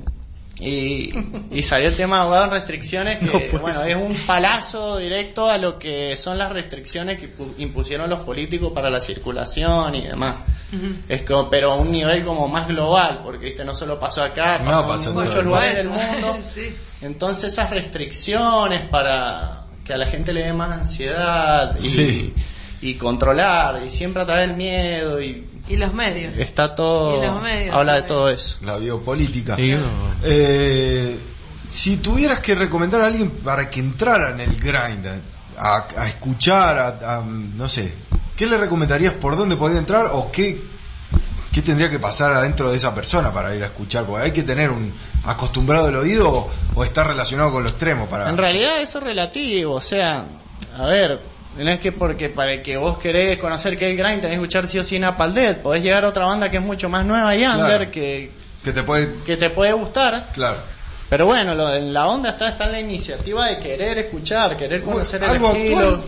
Y, 0.62 1.14
y 1.52 1.62
salió 1.62 1.88
el 1.90 1.96
tema 1.96 2.22
ahogado 2.22 2.46
en 2.46 2.52
restricciones, 2.52 3.20
que 3.20 3.50
No 3.54 3.60
bueno, 3.60 3.80
ser. 3.80 3.92
es 3.92 3.98
un 3.98 4.16
palazo 4.26 4.98
directo 4.98 5.50
a 5.50 5.58
lo 5.58 5.78
que 5.80 6.18
son 6.18 6.38
las 6.38 6.52
restricciones 6.52 7.20
que 7.20 7.34
pu- 7.34 7.54
impusieron 7.60 8.10
los 8.10 8.20
políticos 8.22 8.72
para 8.74 8.90
la 8.90 9.00
circulación 9.00 9.96
y 9.96 10.02
demás. 10.08 10.36
Es 11.08 11.22
como, 11.24 11.50
pero 11.50 11.72
a 11.74 11.76
un 11.78 11.92
nivel 11.92 12.24
como 12.26 12.48
más 12.48 12.68
global, 12.68 13.22
porque 13.24 13.46
viste, 13.48 13.64
no 13.66 13.74
solo 13.74 14.00
pasó 14.00 14.22
acá, 14.24 14.60
No, 14.60 14.88
pasó, 14.88 15.10
en 15.10 15.16
muchos 15.16 15.44
lugares 15.44 15.76
del 15.76 15.90
mundo. 15.90 16.04
mundo. 16.34 16.40
Sí. 16.54 16.76
Entonces 17.02 17.52
esas 17.54 17.70
restricciones 17.70 18.82
para 18.82 19.59
que 19.90 19.96
a 19.96 19.98
la 19.98 20.06
gente 20.06 20.34
le 20.34 20.44
dé 20.44 20.54
más 20.54 20.72
ansiedad 20.72 21.76
y, 21.82 21.90
Sí. 21.90 22.32
y 22.80 22.94
controlar, 22.94 23.82
y 23.84 23.90
siempre 23.90 24.22
a 24.22 24.26
través 24.28 24.48
del 24.48 24.56
miedo, 24.56 25.20
y 25.20 25.44
Y 25.68 25.78
los 25.78 25.96
medios. 25.96 26.38
está 26.38 26.76
todo, 26.76 27.18
Y 27.18 27.26
los 27.26 27.42
medios 27.42 27.76
habla 27.76 27.96
de 27.96 28.04
todo 28.04 28.30
eso. 28.30 28.60
La 28.66 28.78
biopolítica. 28.78 29.60
Y- 29.60 29.76
Eh, 30.24 31.18
si 31.68 31.98
tuvieras 31.98 32.38
que 32.38 32.54
recomendar 32.54 33.02
a 33.02 33.08
alguien 33.08 33.32
para 33.32 33.68
que 33.68 33.80
entrara 33.80 34.30
en 34.30 34.42
el 34.42 34.56
grind, 34.58 35.08
a, 35.58 35.88
a 35.98 36.08
escuchar, 36.08 36.78
a, 36.78 37.18
a- 37.18 37.24
no 37.26 37.68
sé, 37.68 37.92
¿qué 38.36 38.46
le 38.46 38.60
recomendarías 38.60 39.14
por 39.14 39.36
dónde 39.38 39.56
podría 39.56 39.80
entrar 39.80 40.06
o 40.12 40.32
qué, 40.32 40.62
qué 41.52 41.62
tendría 41.62 41.90
que 41.90 42.00
pasar 42.00 42.34
adentro 42.34 42.70
de 42.72 42.78
esa 42.78 42.94
persona 42.94 43.32
para 43.34 43.56
ir 43.56 43.64
a 43.64 43.68
escuchar? 43.68 44.06
Porque 44.06 44.26
hay 44.26 44.32
que 44.32 44.44
tener 44.44 44.70
un 44.72 44.94
acostumbrado 45.26 45.90
el 45.90 45.96
oído 45.96 46.30
o, 46.30 46.50
o 46.76 46.84
estar 46.84 47.08
relacionado 47.08 47.52
con 47.52 47.64
lo 47.64 47.70
extremo 47.70 48.08
para... 48.08 48.30
En 48.30 48.38
realidad 48.38 48.82
eso 48.82 49.00
es 49.00 49.04
relativo, 49.04 49.74
o 49.76 49.82
sea, 49.82 50.26
a 50.78 50.86
ver, 50.86 51.20
no 51.58 51.70
es 51.70 51.80
que 51.80 51.92
porque 51.92 52.30
para 52.30 52.62
que 52.64 52.78
vos 52.78 52.98
querés 53.00 53.38
conocer 53.40 53.78
qué 53.78 53.92
es 53.92 53.98
grind 53.98 54.22
tenés 54.22 54.30
que 54.30 54.34
escuchar 54.36 54.68
sí 54.68 54.80
o 54.80 54.84
sí 54.84 54.98
Napalm 55.00 55.34
Death, 55.34 55.58
podés 55.58 55.84
llegar 55.84 56.06
a 56.06 56.10
otra 56.10 56.26
banda 56.26 56.50
que 56.50 56.58
es 56.58 56.64
mucho 56.64 56.88
más 56.90 57.06
nueva 57.06 57.36
y 57.36 57.44
under, 57.46 57.58
Claro. 57.78 57.92
que, 57.92 58.32
que 58.64 58.72
te 58.74 58.84
puede... 58.84 59.14
que 59.26 59.36
te 59.38 59.50
puede 59.50 59.74
gustar, 59.74 60.30
Claro. 60.34 60.58
pero 61.10 61.26
bueno, 61.26 61.54
lo, 61.56 61.74
en 61.74 61.94
la 61.94 62.08
onda 62.08 62.30
está, 62.30 62.50
está 62.50 62.66
en 62.66 62.72
la 62.74 62.80
iniciativa 62.80 63.48
de 63.48 63.60
querer 63.60 63.98
escuchar, 63.98 64.56
querer 64.56 64.82
conocer 64.84 65.22
el 65.24 65.30
algo 65.32 65.50
estilo. 65.52 65.80
actual, 65.80 66.02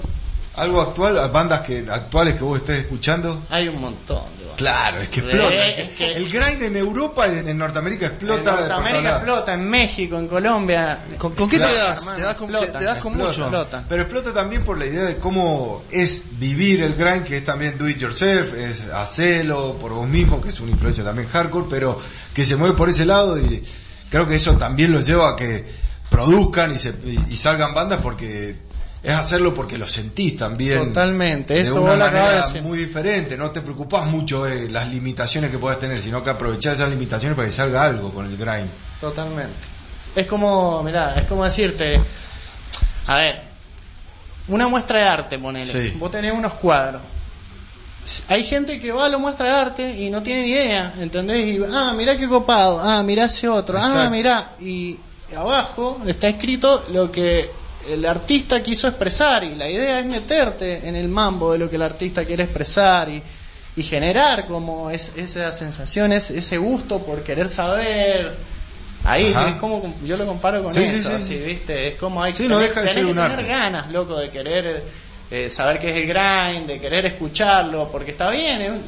algo 0.56 0.82
actual, 0.82 1.30
bandas 1.32 1.62
que 1.62 1.86
actuales 1.90 2.36
que 2.36 2.44
vos 2.44 2.58
estés 2.60 2.80
escuchando. 2.82 3.42
Hay 3.50 3.68
un 3.68 3.80
montón. 3.82 4.24
Claro, 4.62 5.02
es 5.02 5.10
que 5.10 5.20
Eh, 5.22 5.24
explota. 5.24 5.68
es 5.68 5.90
que- 5.98 6.14
El 6.16 6.30
grind 6.30 6.62
en 6.64 6.76
Europa 6.78 7.28
y 7.28 7.50
en 7.50 7.58
Norteamérica 7.58 8.06
explota. 8.08 8.52
en 8.52 8.56
Norteamérica 8.68 9.10
explota, 9.16 9.54
en 9.54 9.70
México, 9.70 10.18
en 10.20 10.28
Colombia. 10.28 11.00
¿Con, 11.18 11.34
con 11.34 11.50
qué 11.50 11.58
Claro, 11.58 11.74
te 11.74 11.80
das? 11.80 12.00
hermano, 12.00 12.18
te 12.18 12.24
das 12.24 12.36
con, 12.36 12.50
explota, 12.50 12.80
te 12.80 12.86
das 12.86 12.98
con 12.98 13.14
explota, 13.14 13.28
mucho. 13.32 13.42
explota. 13.42 13.86
Pero 13.90 14.02
explota 14.04 14.34
también 14.34 14.64
por 14.64 14.78
la 14.78 14.86
idea 14.86 15.04
de 15.04 15.18
cómo 15.18 15.84
es 15.92 16.24
vivir 16.40 16.84
el 16.84 16.94
grind, 16.94 17.24
que 17.24 17.38
es 17.38 17.44
también 17.46 17.78
do 17.78 17.88
it 17.90 17.98
yourself, 17.98 18.54
es 18.54 18.86
hacerlo 18.94 19.78
por 19.80 19.92
vos 19.94 20.08
mismo, 20.08 20.40
que 20.40 20.50
es 20.50 20.60
una 20.60 20.72
influencia 20.72 21.04
también 21.04 21.28
hardcore, 21.28 21.66
pero 21.70 22.00
que 22.34 22.44
se 22.46 22.56
mueve 22.56 22.76
por 22.76 22.90
ese 22.90 23.06
lado 23.06 23.40
y 23.40 23.64
creo 24.10 24.28
que 24.28 24.36
eso 24.36 24.56
también 24.58 24.92
los 24.92 25.06
lleva 25.08 25.30
a 25.32 25.36
que 25.36 25.66
produzcan 26.10 26.74
y, 26.74 26.78
se, 26.78 26.90
y, 27.06 27.20
y 27.30 27.38
salgan 27.38 27.74
bandas 27.74 28.00
porque 28.04 28.56
es 29.04 29.16
hacerlo 29.16 29.54
porque 29.54 29.78
lo 29.78 29.88
sentís 29.88 30.38
también. 30.38 30.80
Totalmente, 30.80 31.60
eso 31.60 31.76
de 31.76 31.80
vos 31.80 31.90
una 31.90 31.98
lo 31.98 32.06
acabas 32.06 32.14
de 32.14 32.28
manera 32.28 32.48
decir. 32.48 32.62
muy 32.62 32.78
diferente, 32.78 33.38
no 33.38 33.50
te 33.52 33.62
preocupás 33.62 34.06
mucho 34.06 34.44
de 34.44 34.70
las 34.70 34.90
limitaciones 34.90 35.50
que 35.50 35.58
puedas 35.58 35.80
tener, 35.80 36.00
sino 36.02 36.24
que 36.24 36.30
aprovechás 36.30 36.76
esas 36.76 36.90
limitaciones 36.90 37.36
para 37.36 37.48
que 37.48 37.54
salga 37.54 37.84
algo 37.84 38.14
con 38.14 38.28
el 38.28 38.38
grind. 38.38 38.70
Totalmente. 39.00 39.68
Es 40.16 40.28
como, 40.28 40.84
mirá, 40.84 41.16
es 41.16 41.26
como 41.26 41.44
decirte, 41.44 42.00
a 43.08 43.16
ver, 43.16 43.42
una 44.48 44.68
muestra 44.68 45.00
de 45.00 45.06
arte, 45.06 45.40
ponele. 45.40 45.66
Sí. 45.66 45.96
Vos 45.98 46.12
tenés 46.12 46.34
unos 46.34 46.54
cuadros. 46.56 47.02
hay 48.28 48.44
gente 48.44 48.80
que 48.80 48.92
va 48.92 49.06
a 49.06 49.10
lo 49.10 49.20
muestra 49.20 49.48
de 49.48 49.54
arte 49.54 50.00
y 50.00 50.12
no 50.12 50.22
tiene 50.22 50.44
ni 50.44 50.52
idea, 50.52 50.94
¿entendés? 51.00 51.44
Y, 51.44 51.60
ah, 51.72 51.94
mirá 51.96 52.18
qué 52.18 52.28
copado, 52.28 52.80
ah, 52.80 53.02
mirá 53.02 53.26
ese 53.26 53.48
otro, 53.48 53.80
ah, 53.82 54.10
mirá. 54.12 54.52
Y 54.60 55.00
abajo 55.36 56.00
está 56.06 56.28
escrito 56.28 56.86
lo 56.92 57.12
que 57.12 57.50
el 57.90 58.06
artista 58.06 58.62
quiso 58.62 58.88
expresar 58.88 59.44
y 59.44 59.56
la 59.56 59.70
idea 59.70 60.00
es 60.00 60.06
meterte 60.06 60.88
en 60.88 60.96
el 60.96 61.08
mambo 61.08 61.52
de 61.54 61.60
lo 61.60 61.70
que 61.70 61.76
el 61.78 61.82
artista 61.82 62.26
quiere 62.26 62.44
expresar 62.44 63.10
y, 63.10 63.22
y 63.76 63.84
generar 63.84 64.48
como 64.48 64.90
es, 64.90 65.14
esas 65.18 65.58
sensaciones, 65.58 66.30
ese 66.32 66.58
gusto 66.58 67.00
por 67.00 67.24
querer 67.24 67.50
saber. 67.50 68.36
Ahí 69.04 69.34
Ajá. 69.34 69.50
es 69.50 69.56
como 69.56 69.82
yo 70.06 70.16
lo 70.16 70.26
comparo 70.28 70.62
con 70.64 70.74
Sí, 70.74 70.84
eso, 70.84 71.10
sí. 71.10 71.16
así, 71.16 71.38
¿viste? 71.38 71.88
Es 71.90 71.96
como 71.96 72.22
hay 72.22 72.34
Sí, 72.34 72.48
no 72.48 72.60
tenés- 72.60 72.70
deja 72.70 72.82
de 72.82 72.88
tenés 72.88 72.94
ser 72.94 73.04
que 73.06 73.10
un 73.12 73.18
tener 73.18 73.32
arte. 73.32 73.48
ganas, 73.48 73.92
loco, 73.92 74.16
de 74.20 74.30
querer 74.30 74.84
eh, 75.32 75.50
saber 75.50 75.80
qué 75.80 75.90
es 75.90 75.96
el 75.96 76.08
grind, 76.08 76.68
de 76.68 76.80
querer 76.80 77.06
escucharlo, 77.08 77.90
porque 77.92 78.12
está 78.12 78.30
bien, 78.30 78.82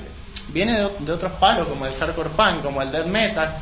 viene 0.49 0.73
de, 0.79 0.89
de 0.99 1.12
otros 1.13 1.32
palos 1.39 1.67
como 1.67 1.86
el 1.88 1.93
hardcore 1.95 2.29
punk, 2.32 2.62
como 2.62 2.82
el 2.82 2.91
death 2.91 3.06
metal. 3.08 3.56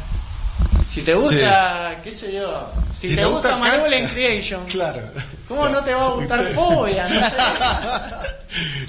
Si 0.87 1.01
te 1.01 1.13
gusta, 1.13 1.99
qué 2.03 2.11
sé 2.11 2.33
yo, 2.33 2.71
si, 2.93 3.07
Si 3.09 3.15
te, 3.15 3.21
te 3.21 3.27
gusta, 3.27 3.55
gusta 3.55 3.57
Manuel 3.57 4.09
Creation, 4.09 4.65
Claro. 4.65 5.01
¿cómo 5.47 5.69
no 5.69 5.83
te 5.83 5.93
va 5.93 6.07
a 6.07 6.09
gustar 6.11 6.45
Fobia? 6.47 7.07
No 7.07 7.19
sé. 7.19 7.31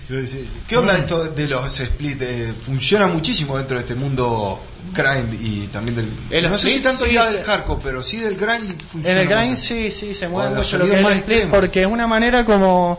Sí, 0.09 0.27
sí, 0.27 0.49
sí. 0.53 0.61
¿Qué 0.67 0.77
onda 0.77 0.97
esto 0.97 1.25
de 1.25 1.47
los 1.47 1.79
split? 1.79 2.21
Eh, 2.21 2.53
funciona 2.61 3.07
muchísimo 3.07 3.57
dentro 3.57 3.77
de 3.77 3.83
este 3.83 3.95
mundo 3.95 4.61
grind 4.93 5.33
y 5.41 5.69
también 5.69 5.97
del. 5.97 6.13
El 6.31 6.51
no 6.51 6.59
sé 6.59 6.69
si 6.71 6.81
tanto 6.81 7.05
sí, 7.05 7.13
ya 7.13 7.25
del 7.31 7.45
hardcore, 7.45 7.81
pero 7.85 8.03
sí 8.03 8.17
del 8.19 8.35
grind 8.37 8.83
funciona. 8.91 9.11
En 9.11 9.19
el 9.19 9.29
grind 9.29 9.51
mucho. 9.51 9.61
sí, 9.63 9.91
sí, 9.91 10.15
se 10.15 10.29
mueve 10.29 10.57
mucho 10.57 10.79
lo 10.79 10.87
que 10.87 10.91
es 10.93 10.97
el 10.99 11.05
más 11.05 11.13
split 11.17 11.45
porque 11.45 11.83
es 11.83 11.87
una 11.87 12.09
manera 12.09 12.45
como 12.45 12.99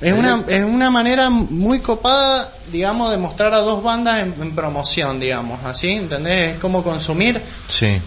es 0.00 0.12
una 0.12 0.44
es 0.48 0.64
una 0.64 0.90
manera 0.90 1.30
muy 1.30 1.80
copada, 1.80 2.50
digamos, 2.70 3.10
de 3.10 3.16
mostrar 3.18 3.54
a 3.54 3.58
dos 3.58 3.82
bandas 3.82 4.20
en, 4.20 4.34
en 4.40 4.54
promoción, 4.54 5.18
digamos, 5.20 5.64
así, 5.64 5.92
¿entendés? 5.92 6.54
Es 6.54 6.58
como 6.60 6.82
consumir, 6.82 7.40
Sí. 7.68 8.00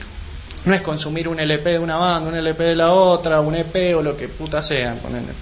no 0.66 0.74
es 0.74 0.82
consumir 0.82 1.28
un 1.28 1.40
LP 1.40 1.72
de 1.72 1.80
una 1.80 1.96
banda, 1.98 2.30
un 2.30 2.36
LP 2.36 2.64
de 2.64 2.76
la 2.76 2.92
otra, 2.92 3.40
un 3.42 3.56
EP 3.56 3.96
o 3.96 4.02
lo 4.04 4.16
que 4.18 4.28
puta 4.28 4.62
sea, 4.62 4.96
ponele. 4.96 5.34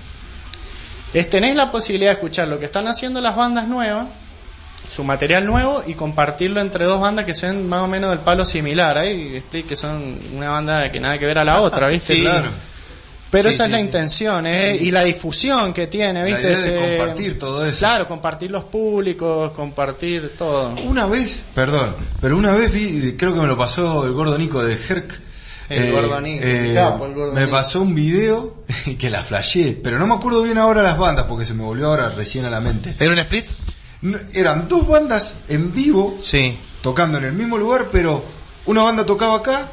Es 1.13 1.29
tenés 1.29 1.55
la 1.55 1.71
posibilidad 1.71 2.11
de 2.11 2.15
escuchar 2.15 2.47
lo 2.47 2.59
que 2.59 2.65
están 2.65 2.87
haciendo 2.87 3.21
las 3.21 3.35
bandas 3.35 3.67
nuevas, 3.67 4.05
su 4.89 5.03
material 5.03 5.45
nuevo 5.45 5.81
y 5.87 5.93
compartirlo 5.95 6.61
entre 6.61 6.85
dos 6.85 6.99
bandas 7.01 7.25
que 7.25 7.33
sean 7.33 7.67
más 7.67 7.81
o 7.81 7.87
menos 7.87 8.09
del 8.11 8.19
palo 8.19 8.45
similar. 8.45 8.97
Hay 8.97 9.37
split 9.37 9.65
que 9.67 9.75
son 9.75 10.19
una 10.35 10.49
banda 10.51 10.91
que 10.91 10.99
nada 10.99 11.17
que 11.17 11.25
ver 11.25 11.39
a 11.39 11.43
la 11.43 11.61
otra, 11.61 11.87
¿viste? 11.89 12.15
Sí, 12.15 12.21
claro. 12.21 12.49
Pero 13.35 13.49
Sí, 13.49 13.55
esa 13.55 13.63
sí, 13.65 13.67
es 13.67 13.71
la 13.71 13.77
sí. 13.79 13.83
intención, 13.83 14.47
¿eh? 14.47 14.77
Y 14.79 14.91
la 14.91 15.03
difusión 15.03 15.73
que 15.73 15.87
tiene, 15.87 16.19
La 16.21 16.25
¿viste? 16.25 16.41
idea 16.41 16.49
de 16.49 16.53
Ese- 16.55 16.97
compartir 16.97 17.37
todo 17.37 17.65
eso. 17.65 17.79
Claro, 17.79 18.07
compartir 18.07 18.51
los 18.51 18.63
públicos, 18.65 19.51
compartir 19.51 20.33
todo. 20.37 20.73
Una 20.85 21.05
vez, 21.05 21.45
perdón, 21.53 21.95
pero 22.21 22.37
una 22.37 22.51
vez 22.53 22.71
vi, 22.71 23.13
creo 23.17 23.33
que 23.33 23.41
me 23.41 23.47
lo 23.47 23.57
pasó 23.57 24.05
el 24.05 24.13
gordo 24.13 24.37
Nico 24.37 24.63
de 24.63 24.73
Herc. 24.75 25.19
El 25.67 25.91
gordo 25.91 26.21
Nico, 26.21 26.43
el 26.45 26.73
capo, 26.75 27.05
el 27.07 27.13
gordo 27.15 27.33
me 27.33 27.41
Nico. 27.41 27.51
pasó 27.51 27.81
un 27.81 27.95
video 27.95 28.63
que 28.99 29.09
la 29.09 29.23
flashé, 29.23 29.77
pero 29.83 29.97
no 29.99 30.05
me 30.07 30.13
acuerdo 30.15 30.43
bien 30.43 30.57
ahora 30.57 30.81
las 30.83 30.97
bandas 30.97 31.25
porque 31.25 31.43
se 31.43 31.53
me 31.55 31.63
volvió 31.63 31.87
ahora 31.87 32.09
recién 32.11 32.45
a 32.45 32.49
la 32.49 32.59
mente. 32.61 32.95
¿Era 32.99 33.11
un 33.11 33.17
split? 33.19 33.45
No, 34.01 34.17
eran 34.33 34.67
dos 34.67 34.87
bandas 34.87 35.37
en 35.49 35.73
vivo 35.73 36.17
Sí. 36.19 36.57
tocando 36.81 37.17
en 37.17 37.23
el 37.25 37.33
mismo 37.33 37.57
lugar, 37.57 37.87
pero 37.91 38.23
una 38.67 38.83
banda 38.83 39.05
tocaba 39.05 39.37
acá, 39.37 39.71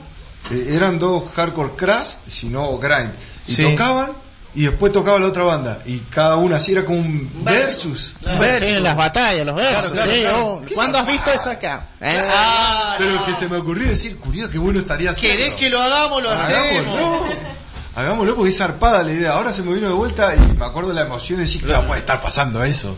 eh, 0.50 0.74
eran 0.74 0.98
dos 0.98 1.24
hardcore 1.34 1.76
crash, 1.76 2.08
si 2.26 2.48
no 2.48 2.76
grind, 2.78 3.12
y 3.46 3.52
Sí. 3.52 3.62
tocaban 3.62 4.12
y 4.54 4.64
después 4.64 4.92
tocaba 4.92 5.18
la 5.18 5.26
otra 5.28 5.44
banda 5.44 5.78
y 5.86 5.98
cada 6.00 6.36
una 6.36 6.56
así 6.56 6.72
era 6.72 6.84
como 6.84 6.98
un 6.98 7.30
versus. 7.42 8.14
Sí, 8.58 8.66
en 8.66 8.82
las 8.82 8.96
batallas, 8.96 9.46
los 9.46 9.54
versos. 9.56 9.92
Claro, 9.92 10.02
claro, 10.04 10.12
sí, 10.14 10.20
claro. 10.20 10.46
oh, 10.46 10.62
¿Cuándo 10.74 10.98
has 10.98 11.06
visto 11.06 11.30
eso 11.30 11.50
acá? 11.50 11.86
¿Eh? 12.00 12.18
Ah, 12.30 12.96
Pero 12.98 13.24
que 13.24 13.32
se 13.34 13.48
me 13.48 13.56
ocurrió 13.56 13.88
decir, 13.88 14.18
curioso, 14.18 14.50
qué 14.50 14.58
bueno 14.58 14.78
estaría 14.80 15.10
hacerlo. 15.12 15.36
¿Querés 15.36 15.54
que 15.54 15.70
lo 15.70 15.80
hagamos? 15.80 16.22
Lo 16.22 16.30
hacemos. 16.30 16.94
Hagámoslo. 16.94 17.52
Hagámoslo 17.94 18.36
porque 18.36 18.50
es 18.50 18.58
zarpada 18.58 19.02
la 19.02 19.12
idea. 19.12 19.32
Ahora 19.32 19.52
se 19.52 19.62
me 19.62 19.72
vino 19.74 19.86
de 19.88 19.94
vuelta 19.94 20.34
y 20.34 20.38
me 20.56 20.64
acuerdo 20.64 20.90
de 20.90 20.94
la 20.96 21.02
emoción 21.02 21.38
de 21.38 21.44
decir, 21.44 21.62
claro, 21.62 21.86
puede 21.86 22.00
estar 22.00 22.20
pasando 22.20 22.62
eso. 22.64 22.96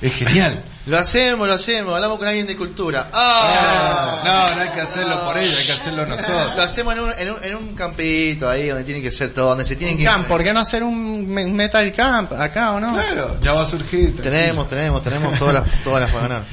Es 0.00 0.14
genial. 0.14 0.62
Lo 0.86 0.98
hacemos, 0.98 1.48
lo 1.48 1.54
hacemos. 1.54 1.94
Hablamos 1.94 2.18
con 2.18 2.28
alguien 2.28 2.46
de 2.46 2.56
cultura. 2.56 3.08
Ah, 3.12 4.20
¡Ah! 4.22 4.46
no, 4.50 4.54
no 4.56 4.62
hay 4.62 4.68
que 4.68 4.80
hacerlo 4.82 5.24
por 5.24 5.38
ellos, 5.38 5.58
hay 5.58 5.66
que 5.66 5.72
hacerlo 5.72 6.04
nosotros. 6.06 6.56
Lo 6.56 6.62
hacemos 6.62 6.94
en 6.94 7.00
un, 7.00 7.12
en, 7.16 7.30
un, 7.30 7.44
en 7.44 7.54
un 7.56 7.74
campito 7.74 8.48
ahí 8.50 8.68
donde 8.68 8.84
tiene 8.84 9.00
que 9.00 9.10
ser 9.10 9.30
todo, 9.30 9.48
donde 9.50 9.64
se 9.64 9.76
tienen 9.76 9.96
que... 9.96 10.04
Camp, 10.04 10.26
¿por 10.28 10.42
qué 10.44 10.52
no 10.52 10.60
hacer 10.60 10.82
un 10.82 11.26
me- 11.28 11.46
metal 11.46 11.90
camp 11.92 12.32
acá 12.34 12.72
o 12.72 12.80
no? 12.80 12.92
Claro, 12.94 13.38
ya 13.40 13.52
va 13.54 13.62
a 13.62 13.66
surgir. 13.66 14.20
Tenemos, 14.20 14.66
tenemos, 14.68 15.00
tenemos 15.02 15.38
todas 15.38 15.54
las, 15.54 15.82
todas 15.82 16.00
las 16.02 16.12
para 16.12 16.28
ganar. 16.28 16.44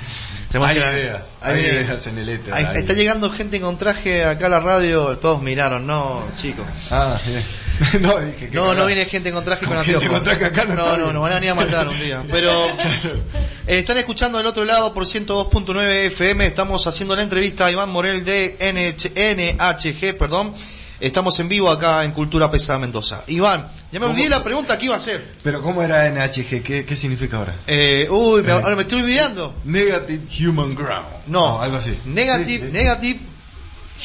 Tenemos 0.49 0.69
Hay 0.69 0.75
que- 0.75 0.81
ideas, 0.81 1.21
hay 1.41 1.59
ideas 1.61 2.07
en 2.07 2.17
el 2.17 2.29
éter. 2.29 2.53
está 2.77 2.93
llegando 2.93 3.29
gente 3.31 3.59
con 3.61 3.77
traje 3.77 4.23
acá 4.25 4.47
a 4.47 4.49
la 4.49 4.59
radio, 4.59 5.17
todos 5.17 5.41
miraron, 5.41 5.85
no, 5.87 6.23
chicos. 6.37 6.65
Ah, 6.91 7.17
bien. 7.25 7.43
no, 8.01 8.17
dije 8.19 8.49
que 8.49 8.55
No, 8.55 8.73
no 8.73 8.85
viene 8.85 9.05
gente 9.05 9.31
con 9.31 9.43
traje 9.43 9.65
Con 9.65 9.75
con 9.75 9.83
gente 9.85 9.95
anteojos. 10.05 10.19
con 10.19 10.23
traje 10.25 10.45
acá 10.45 10.65
no 10.65 10.75
no, 10.75 10.97
no, 10.97 11.13
nos 11.13 11.21
van 11.21 11.31
a 11.31 11.35
venir 11.35 11.49
a 11.51 11.55
matar 11.55 11.87
un 11.87 11.99
día. 11.99 12.23
Pero 12.31 12.51
eh, 12.67 13.23
están 13.67 13.97
escuchando 13.97 14.37
del 14.37 14.47
otro 14.47 14.65
lado 14.65 14.93
por 14.93 15.05
102.9 15.05 16.05
FM. 16.07 16.45
Estamos 16.45 16.85
haciendo 16.87 17.15
la 17.15 17.23
entrevista 17.23 17.65
a 17.65 17.71
Iván 17.71 17.89
Morel 17.89 18.23
de 18.25 18.57
NH 18.59 19.11
NHG, 19.15 20.17
perdón. 20.17 20.53
Estamos 20.99 21.39
en 21.39 21.49
vivo 21.49 21.69
acá 21.71 22.03
en 22.05 22.11
Cultura 22.11 22.51
Pesada 22.51 22.77
Mendoza. 22.77 23.23
Iván, 23.27 23.67
ya 23.91 23.99
me 23.99 24.05
olvidé 24.05 24.29
la 24.29 24.43
pregunta 24.43 24.77
que 24.77 24.85
iba 24.85 24.93
a 24.93 24.97
hacer. 24.97 25.33
Pero 25.41 25.61
¿cómo 25.63 25.81
era 25.81 26.07
NHG? 26.11 26.61
¿Qué, 26.61 26.85
qué 26.87 26.95
significa 26.95 27.37
ahora? 27.37 27.55
Eh, 27.65 28.07
uy, 28.09 28.43
me- 28.43 28.51
ahora 28.51 28.75
me 28.75 28.83
estoy 28.83 29.01
olvidando. 29.01 29.55
Negative 29.63 30.21
Human 30.47 30.75
Ground. 30.75 31.07
No, 31.25 31.59
algo 31.59 31.77
así. 31.77 31.97
Negative, 32.05 32.47
Sí, 32.59 32.65
sí. 32.67 32.71
negative 32.71 33.19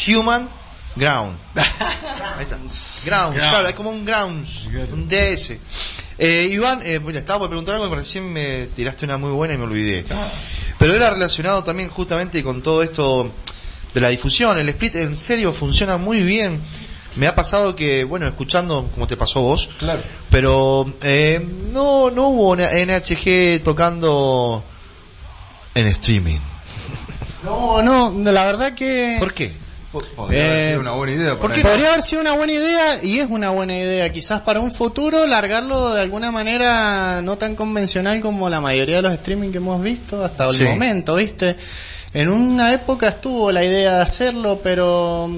Human 0.09 0.49
Ground. 0.95 1.37
Ahí 1.55 2.43
está. 2.45 2.57
Grounds, 2.57 3.45
claro, 3.47 3.69
es 3.69 3.75
como 3.75 3.91
un 3.91 4.05
grounds, 4.07 4.67
un 4.93 5.07
DS. 5.07 5.59
Eh, 6.19 6.49
Iván, 6.51 6.81
eh, 6.85 7.01
estaba 7.15 7.41
por 7.41 7.49
preguntar 7.49 7.75
algo 7.75 7.89
y 7.89 7.95
recién 7.95 8.33
me 8.33 8.67
tiraste 8.75 9.05
una 9.05 9.19
muy 9.19 9.31
buena 9.33 9.55
y 9.55 9.59
me 9.59 9.65
olvidé. 9.65 10.05
Pero 10.79 10.95
era 10.95 11.11
relacionado 11.11 11.63
también 11.65 11.89
justamente 11.91 12.43
con 12.43 12.63
todo 12.63 12.83
esto 12.83 13.31
de 13.93 14.01
la 14.01 14.09
difusión. 14.09 14.59
El 14.59 14.69
split 14.71 14.97
en 14.97 15.17
serio 15.17 15.53
funciona 15.53 15.97
muy 15.99 16.21
bien. 16.23 16.61
Me 17.17 17.27
ha 17.27 17.35
pasado 17.35 17.75
que, 17.75 18.05
bueno, 18.05 18.27
escuchando 18.27 18.91
como 18.95 19.07
te 19.07 19.17
pasó 19.17 19.41
vos, 19.41 19.71
Claro. 19.79 20.03
pero 20.31 20.95
eh, 21.03 21.41
no, 21.73 22.11
no 22.11 22.29
hubo 22.29 22.55
NHG 22.57 23.63
tocando 23.65 24.63
en 25.75 25.87
streaming. 25.87 26.39
No, 27.43 27.81
no, 27.83 28.13
la 28.33 28.45
verdad 28.45 28.75
que... 28.75 29.17
¿Por 29.19 29.33
qué? 29.33 29.51
Po- 29.99 30.05
Podría 30.17 30.43
haber 30.45 30.59
Eh, 30.61 30.69
sido 30.69 30.81
una 30.81 30.91
buena 30.93 31.13
idea. 31.15 31.31
¿por 31.31 31.39
por 31.41 31.51
qué 31.53 31.57
ahí. 31.59 31.63
Podría 31.63 31.89
haber 31.89 32.03
sido 32.03 32.21
una 32.21 32.33
buena 32.33 32.53
idea 32.53 33.03
y 33.05 33.19
es 33.19 33.29
una 33.31 33.51
buena 33.51 33.75
idea. 33.79 34.13
Quizás 34.13 34.41
para 34.43 34.61
un 34.61 34.71
futuro 34.71 35.27
largarlo 35.27 35.95
de 35.95 36.03
alguna 36.03 36.31
manera 36.31 37.23
no 37.23 37.39
tan 37.39 37.55
convencional 37.57 38.21
como 38.21 38.51
la 38.51 38.61
mayoría 38.61 38.97
de 38.97 39.03
los 39.03 39.13
streaming 39.13 39.51
que 39.53 39.59
hemos 39.59 39.81
visto 39.83 40.23
hasta 40.25 40.53
Sí. 40.53 40.65
el 40.65 40.69
momento, 40.71 41.15
¿viste? 41.15 41.57
En 42.13 42.29
una 42.29 42.73
época 42.75 43.09
estuvo 43.09 43.51
la 43.53 43.65
idea 43.65 43.97
de 43.97 44.03
hacerlo, 44.03 44.61
pero 44.63 45.31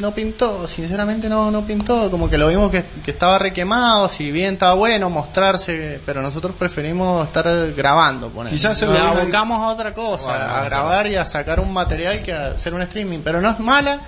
no 0.00 0.12
pintó, 0.14 0.66
sinceramente 0.66 1.28
no, 1.28 1.50
no 1.50 1.64
pintó. 1.64 2.10
Como 2.10 2.28
que 2.28 2.36
lo 2.38 2.48
vimos 2.48 2.70
que, 2.70 2.84
que 3.04 3.10
estaba 3.10 3.38
requemado, 3.38 4.08
si 4.08 4.32
bien 4.32 4.54
estaba 4.54 4.74
bueno 4.74 5.08
mostrarse, 5.10 6.00
pero 6.06 6.22
nosotros 6.22 6.54
preferimos 6.58 7.26
estar 7.26 7.46
grabando. 7.76 8.30
ponele. 8.30 8.54
Quizás 8.56 8.80
Nos 8.82 8.98
abocamos 8.98 9.60
a 9.62 9.68
otra 9.68 9.94
cosa, 9.94 10.28
Bueno, 10.30 10.44
a 10.44 10.64
grabar 10.64 11.06
y 11.06 11.16
a 11.16 11.24
sacar 11.24 11.60
un 11.60 11.72
material 11.72 12.22
que 12.22 12.32
a 12.32 12.48
hacer 12.48 12.74
un 12.74 12.82
streaming, 12.82 13.20
pero 13.22 13.40
no 13.40 13.50
es 13.50 13.58
mala 13.60 14.00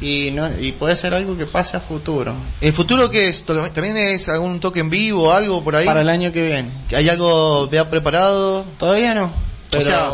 y 0.00 0.30
no 0.30 0.48
y 0.60 0.70
puede 0.72 0.94
ser 0.94 1.12
algo 1.12 1.36
que 1.36 1.44
pase 1.46 1.76
a 1.76 1.80
futuro 1.80 2.32
¿El 2.60 2.72
futuro 2.72 3.10
qué 3.10 3.28
es? 3.28 3.44
¿To- 3.44 3.68
¿También 3.72 3.96
es 3.96 4.28
algún 4.28 4.60
toque 4.60 4.78
en 4.78 4.88
vivo, 4.90 5.32
algo 5.32 5.64
por 5.64 5.74
ahí? 5.74 5.86
para 5.86 6.02
el 6.02 6.08
año 6.08 6.30
que 6.30 6.44
viene 6.44 6.70
¿Hay 6.96 7.08
algo 7.08 7.68
ya 7.68 7.90
preparado? 7.90 8.64
todavía 8.78 9.12
no 9.14 9.32
pero 9.70 9.82
O 9.82 9.84
sea, 9.84 10.10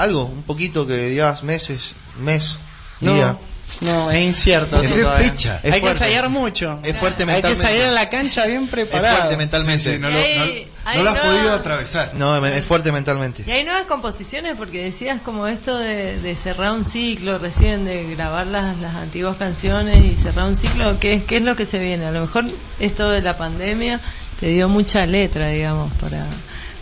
algo, 0.00 0.24
un 0.24 0.44
poquito 0.44 0.86
que 0.86 1.08
digas 1.08 1.42
meses, 1.42 1.96
mes, 2.20 2.58
no 3.00 3.12
día. 3.12 3.36
No 3.80 4.10
es 4.10 4.22
incierto 4.22 4.80
eso. 4.80 4.94
Es 4.94 5.72
hay 5.72 5.80
que 5.80 5.88
ensayar 5.88 6.28
mucho 6.30 6.80
Es 6.82 6.96
fuerte 6.96 7.24
hay 7.24 7.42
que 7.42 7.54
salir 7.54 7.82
a 7.82 7.90
la 7.90 8.08
cancha 8.10 8.46
bien 8.46 8.64
Es 8.64 8.70
preparado 8.70 9.16
fuerte 9.16 9.36
mentalmente. 9.36 9.84
Sí, 9.84 9.90
sí, 9.96 9.98
no, 9.98 10.10
lo, 10.10 10.18
no- 10.18 10.68
no 10.94 11.02
lo 11.02 11.10
has 11.10 11.16
no. 11.16 11.22
podido 11.22 11.52
atravesar. 11.52 12.12
No, 12.14 12.46
es 12.46 12.64
fuerte 12.64 12.90
mentalmente. 12.92 13.44
Y 13.46 13.50
hay 13.50 13.62
nuevas 13.64 13.84
composiciones 13.84 14.54
porque 14.56 14.82
decías 14.84 15.20
como 15.20 15.46
esto 15.46 15.76
de, 15.78 16.18
de 16.18 16.34
cerrar 16.34 16.72
un 16.72 16.84
ciclo 16.84 17.36
recién, 17.38 17.84
de 17.84 18.14
grabar 18.14 18.46
las, 18.46 18.74
las 18.78 18.94
antiguas 18.94 19.36
canciones 19.36 20.02
y 20.02 20.16
cerrar 20.16 20.46
un 20.46 20.56
ciclo, 20.56 20.98
¿qué, 20.98 21.12
es- 21.14 21.24
¿qué 21.24 21.36
es 21.36 21.42
lo 21.42 21.56
que 21.56 21.66
se 21.66 21.78
viene? 21.78 22.06
A 22.06 22.10
lo 22.10 22.22
mejor 22.22 22.44
esto 22.80 23.10
de 23.10 23.20
la 23.20 23.36
pandemia 23.36 24.00
te 24.40 24.46
dio 24.48 24.68
mucha 24.70 25.04
letra, 25.04 25.48
digamos, 25.48 25.92
para, 26.00 26.24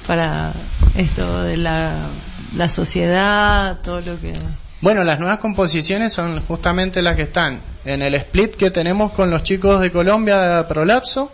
para 0.07 0.53
esto 0.95 1.43
de 1.43 1.57
la, 1.57 2.07
la 2.55 2.69
sociedad, 2.69 3.81
todo 3.83 4.01
lo 4.03 4.21
que... 4.21 4.33
Bueno, 4.81 5.05
las 5.05 5.19
nuevas 5.19 5.39
composiciones 5.39 6.13
son 6.13 6.41
justamente 6.45 7.03
las 7.03 7.17
que 7.17 7.23
están 7.23 7.61
en 7.85 8.03
el 8.03 8.15
split 8.15 8.55
que 8.57 8.71
tenemos 8.71 9.13
con 9.13 9.31
los 9.31 9.43
chicos 9.43 9.81
de 9.81 9.91
Colombia 9.91 10.39
de 10.59 10.65
Prolapso 10.65 11.33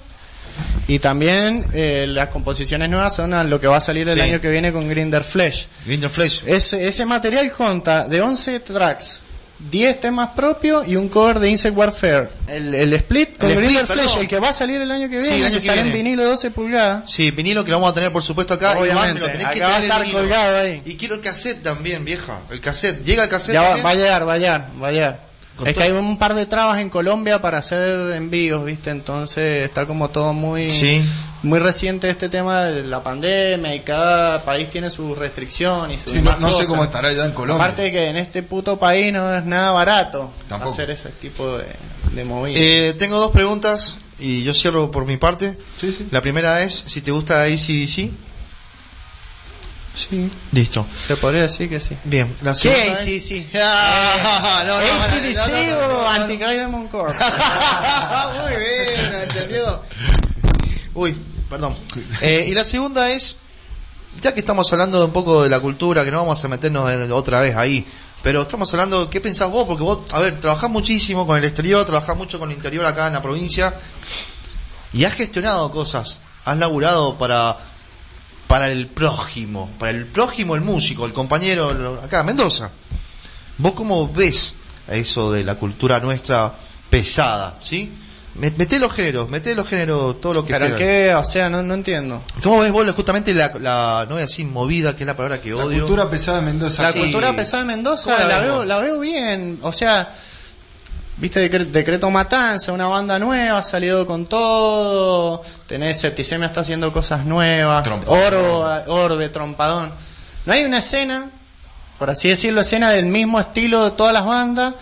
Y 0.88 0.98
también 0.98 1.64
eh, 1.72 2.06
las 2.08 2.28
composiciones 2.28 2.88
nuevas 2.90 3.14
son 3.14 3.32
a 3.34 3.42
lo 3.44 3.60
que 3.60 3.66
va 3.66 3.78
a 3.78 3.80
salir 3.80 4.08
el 4.08 4.16
Sí. 4.16 4.20
año 4.20 4.40
que 4.40 4.50
viene 4.50 4.72
con 4.72 4.88
Grinder 4.88 5.24
Flesh. 5.24 5.68
Grinder 5.86 6.10
Flesh. 6.10 6.42
Ese, 6.46 6.86
ese 6.86 7.06
material 7.06 7.50
conta 7.52 8.06
de 8.08 8.20
11 8.20 8.60
tracks, 8.60 9.22
10 9.70 10.00
temas 10.00 10.30
propios 10.30 10.86
y 10.88 10.96
un 10.96 11.08
cover 11.08 11.38
de 11.38 11.48
Insect 11.50 11.76
Warfare. 11.76 12.28
El, 12.48 12.74
el 12.74 12.92
split 12.94 13.38
con 13.38 13.50
El 13.50 13.56
perdón. 13.58 13.86
Flesh, 13.86 14.16
el 14.18 14.28
que 14.28 14.38
va 14.38 14.48
a 14.50 14.52
salir 14.52 14.80
el 14.80 14.90
año 14.90 15.08
que 15.08 15.22
Sí, 15.22 15.28
viene, 15.30 15.36
el 15.38 15.44
año 15.46 15.54
que 15.54 15.60
que 15.60 15.66
sale 15.66 15.80
en 15.82 15.92
vinilo 15.92 16.22
de 16.22 16.28
12 16.28 16.50
pulgadas. 16.50 17.10
Sí, 17.10 17.30
vinilo 17.30 17.64
que 17.64 17.70
lo 17.70 17.76
vamos 17.76 17.92
a 17.92 17.94
tener 17.94 18.12
por 18.12 18.22
supuesto 18.22 18.54
acá. 18.54 18.72
Iván, 18.72 18.82
Obviamente, 18.82 19.14
me 19.14 19.20
lo 19.20 19.26
tenés 19.26 19.46
que 19.48 19.54
acá 19.62 19.68
va 19.68 19.74
a 19.74 19.78
el 19.78 19.82
estar 19.84 20.10
colgado 20.12 20.56
ahí. 20.58 20.82
Y 20.84 20.96
quiero 20.96 21.14
el 21.14 21.20
cassette 21.20 21.62
también, 21.62 22.04
vieja. 22.04 22.40
El 22.50 22.60
cassette. 22.60 23.04
Llega 23.04 23.24
el 23.24 23.30
cassette 23.30 23.54
Ya 23.54 23.76
va, 23.82 23.90
a 23.90 23.94
llegar, 23.94 24.28
va 24.28 24.34
a 24.34 24.38
llegar, 24.38 24.68
va 24.82 24.88
a 24.88 24.92
llegar. 24.92 25.32
Con 25.56 25.68
Es 25.68 25.74
todo- 25.74 25.84
que 25.84 25.90
hay 25.90 25.96
un 25.96 26.18
par 26.18 26.34
de 26.34 26.46
trabas 26.46 26.80
en 26.80 26.88
Colombia 26.90 27.40
para 27.40 27.58
hacer 27.58 28.12
envíos, 28.12 28.64
¿viste? 28.64 28.90
Entonces 28.90 29.64
está 29.64 29.86
como 29.86 30.08
todo 30.10 30.32
muy 30.34 30.70
Sí. 30.70 31.02
Muy 31.42 31.58
reciente 31.58 32.08
este 32.08 32.28
tema 32.28 32.62
de 32.64 32.84
la 32.84 33.02
pandemia 33.02 33.74
y 33.74 33.80
cada 33.80 34.44
país 34.44 34.70
tiene 34.70 34.90
su 34.90 35.14
restricción 35.14 35.90
y 35.90 35.98
su 35.98 36.10
Sí, 36.10 36.20
no, 36.22 36.36
no 36.38 36.52
sé 36.52 36.66
cómo 36.66 36.84
estará 36.84 37.08
allá 37.08 37.24
en 37.24 37.32
Colombia. 37.32 37.64
Aparte 37.64 37.82
de 37.82 37.92
que 37.92 38.08
en 38.08 38.16
este 38.16 38.42
puto 38.42 38.78
país 38.78 39.12
no 39.12 39.34
es 39.34 39.44
nada 39.44 39.72
barato 39.72 40.32
Tampoco. 40.48 40.72
hacer 40.72 40.90
ese 40.90 41.08
tipo 41.10 41.58
de, 41.58 41.66
de 42.12 42.24
movidas. 42.24 42.60
Eh, 42.62 42.94
tengo 42.98 43.18
dos 43.18 43.32
preguntas 43.32 43.98
y 44.18 44.44
yo 44.44 44.54
cierro 44.54 44.90
por 44.90 45.04
mi 45.04 45.16
parte. 45.16 45.58
Sí, 45.76 45.92
sí. 45.92 46.06
La 46.12 46.20
primera 46.20 46.62
es 46.62 46.74
si 46.74 47.00
te 47.00 47.10
gusta 47.10 47.42
ACDC. 47.42 48.10
sí, 49.94 50.30
Listo. 50.52 50.86
te 51.08 51.16
podría 51.16 51.42
decir 51.42 51.68
que 51.68 51.80
sí. 51.80 51.96
Bien, 52.04 52.32
la 52.42 52.52
¿Qué 52.52 52.58
segunda 52.58 52.96
sí, 52.96 53.16
es- 53.16 53.26
sí? 53.26 53.46
Ah, 53.60 54.62
no, 54.66 54.78
no, 54.80 55.02
ACDC 55.02 55.70
no, 55.70 55.88
no, 55.88 55.98
o. 55.98 56.08
Antichrist 56.08 56.58
Demon 56.60 56.86
Corps. 56.88 57.16
Muy 58.42 58.52
bien, 58.56 59.14
¿entendió? 59.22 59.82
Uy, 60.94 61.18
perdón. 61.52 61.76
Eh, 62.22 62.46
y 62.48 62.54
la 62.54 62.64
segunda 62.64 63.10
es, 63.12 63.36
ya 64.20 64.34
que 64.34 64.40
estamos 64.40 64.72
hablando 64.72 64.98
de 64.98 65.04
un 65.04 65.12
poco 65.12 65.42
de 65.42 65.48
la 65.50 65.60
cultura, 65.60 66.04
que 66.04 66.10
no 66.10 66.18
vamos 66.18 66.44
a 66.44 66.48
meternos 66.48 66.88
de- 66.88 67.12
otra 67.12 67.40
vez 67.40 67.54
ahí, 67.56 67.86
pero 68.22 68.42
estamos 68.42 68.72
hablando, 68.72 69.08
¿qué 69.10 69.20
pensás 69.20 69.50
vos? 69.50 69.66
Porque 69.66 69.82
vos, 69.82 69.98
a 70.12 70.20
ver, 70.20 70.40
trabajás 70.40 70.70
muchísimo 70.70 71.26
con 71.26 71.36
el 71.38 71.44
exterior, 71.44 71.84
trabajás 71.84 72.16
mucho 72.16 72.38
con 72.38 72.50
el 72.50 72.56
interior 72.56 72.84
acá 72.86 73.06
en 73.06 73.12
la 73.12 73.22
provincia, 73.22 73.74
y 74.92 75.04
has 75.04 75.14
gestionado 75.14 75.70
cosas, 75.70 76.20
has 76.44 76.58
laburado 76.58 77.16
para 77.18 77.56
para 78.46 78.70
el 78.70 78.86
prójimo, 78.88 79.70
para 79.78 79.92
el 79.92 80.04
prójimo 80.06 80.54
el 80.54 80.60
músico, 80.60 81.06
el 81.06 81.14
compañero, 81.14 82.00
acá, 82.04 82.22
Mendoza. 82.22 82.70
¿Vos 83.56 83.72
cómo 83.72 84.12
ves 84.12 84.54
eso 84.88 85.32
de 85.32 85.42
la 85.42 85.54
cultura 85.54 86.00
nuestra 86.00 86.54
pesada, 86.90 87.56
sí? 87.58 87.90
Me- 88.34 88.50
Meté 88.52 88.78
los 88.78 88.92
géneros, 88.92 89.28
meté 89.28 89.54
los 89.54 89.68
géneros, 89.68 90.18
todo 90.20 90.32
lo 90.34 90.44
que 90.46 90.54
Pero 90.54 90.74
qué, 90.76 91.14
o 91.14 91.22
sea, 91.24 91.50
no, 91.50 91.62
no 91.62 91.74
entiendo. 91.74 92.22
¿Cómo 92.42 92.60
ves 92.60 92.72
vos 92.72 92.90
justamente 92.92 93.34
la, 93.34 93.52
la, 93.60 94.04
no 94.08 94.14
voy 94.14 94.22
a 94.22 94.26
decir 94.26 94.46
movida, 94.46 94.96
que 94.96 95.02
es 95.02 95.06
la 95.06 95.16
palabra 95.16 95.40
que 95.40 95.50
La 95.50 95.56
odio? 95.64 95.80
cultura 95.80 96.08
pesada 96.08 96.38
de 96.40 96.46
Mendoza. 96.46 96.82
La 96.82 96.92
Sí. 96.92 96.98
cultura 97.00 97.36
pesada 97.36 97.62
de 97.64 97.66
Mendoza 97.68 98.14
¿Cómo 98.14 98.18
la 98.28 98.28
la, 98.28 98.38
veo, 98.40 98.64
la 98.64 98.78
veo 98.78 98.98
bien. 99.00 99.58
O 99.62 99.70
sea, 99.70 100.10
viste 101.18 101.50
Decre- 101.50 101.70
Decreto 101.70 102.10
Matanza, 102.10 102.72
una 102.72 102.86
banda 102.86 103.18
nueva, 103.18 103.58
ha 103.58 103.62
salido 103.62 104.06
con 104.06 104.24
todo. 104.26 105.42
Tenés 105.66 106.00
Septicemia 106.00 106.46
está 106.46 106.60
haciendo 106.60 106.90
cosas 106.90 107.26
nuevas. 107.26 107.82
Trompadón. 107.84 108.18
Oro, 108.18 108.60
Orbe, 108.86 109.28
Trompadón. 109.28 109.92
No 110.46 110.52
hay 110.54 110.64
una 110.64 110.78
escena, 110.78 111.30
por 111.98 112.08
así 112.08 112.30
decirlo, 112.30 112.62
escena 112.62 112.90
del 112.90 113.04
mismo 113.06 113.38
estilo 113.38 113.84
de 113.84 113.90
todas 113.90 114.14
las 114.14 114.24
bandas. 114.24 114.74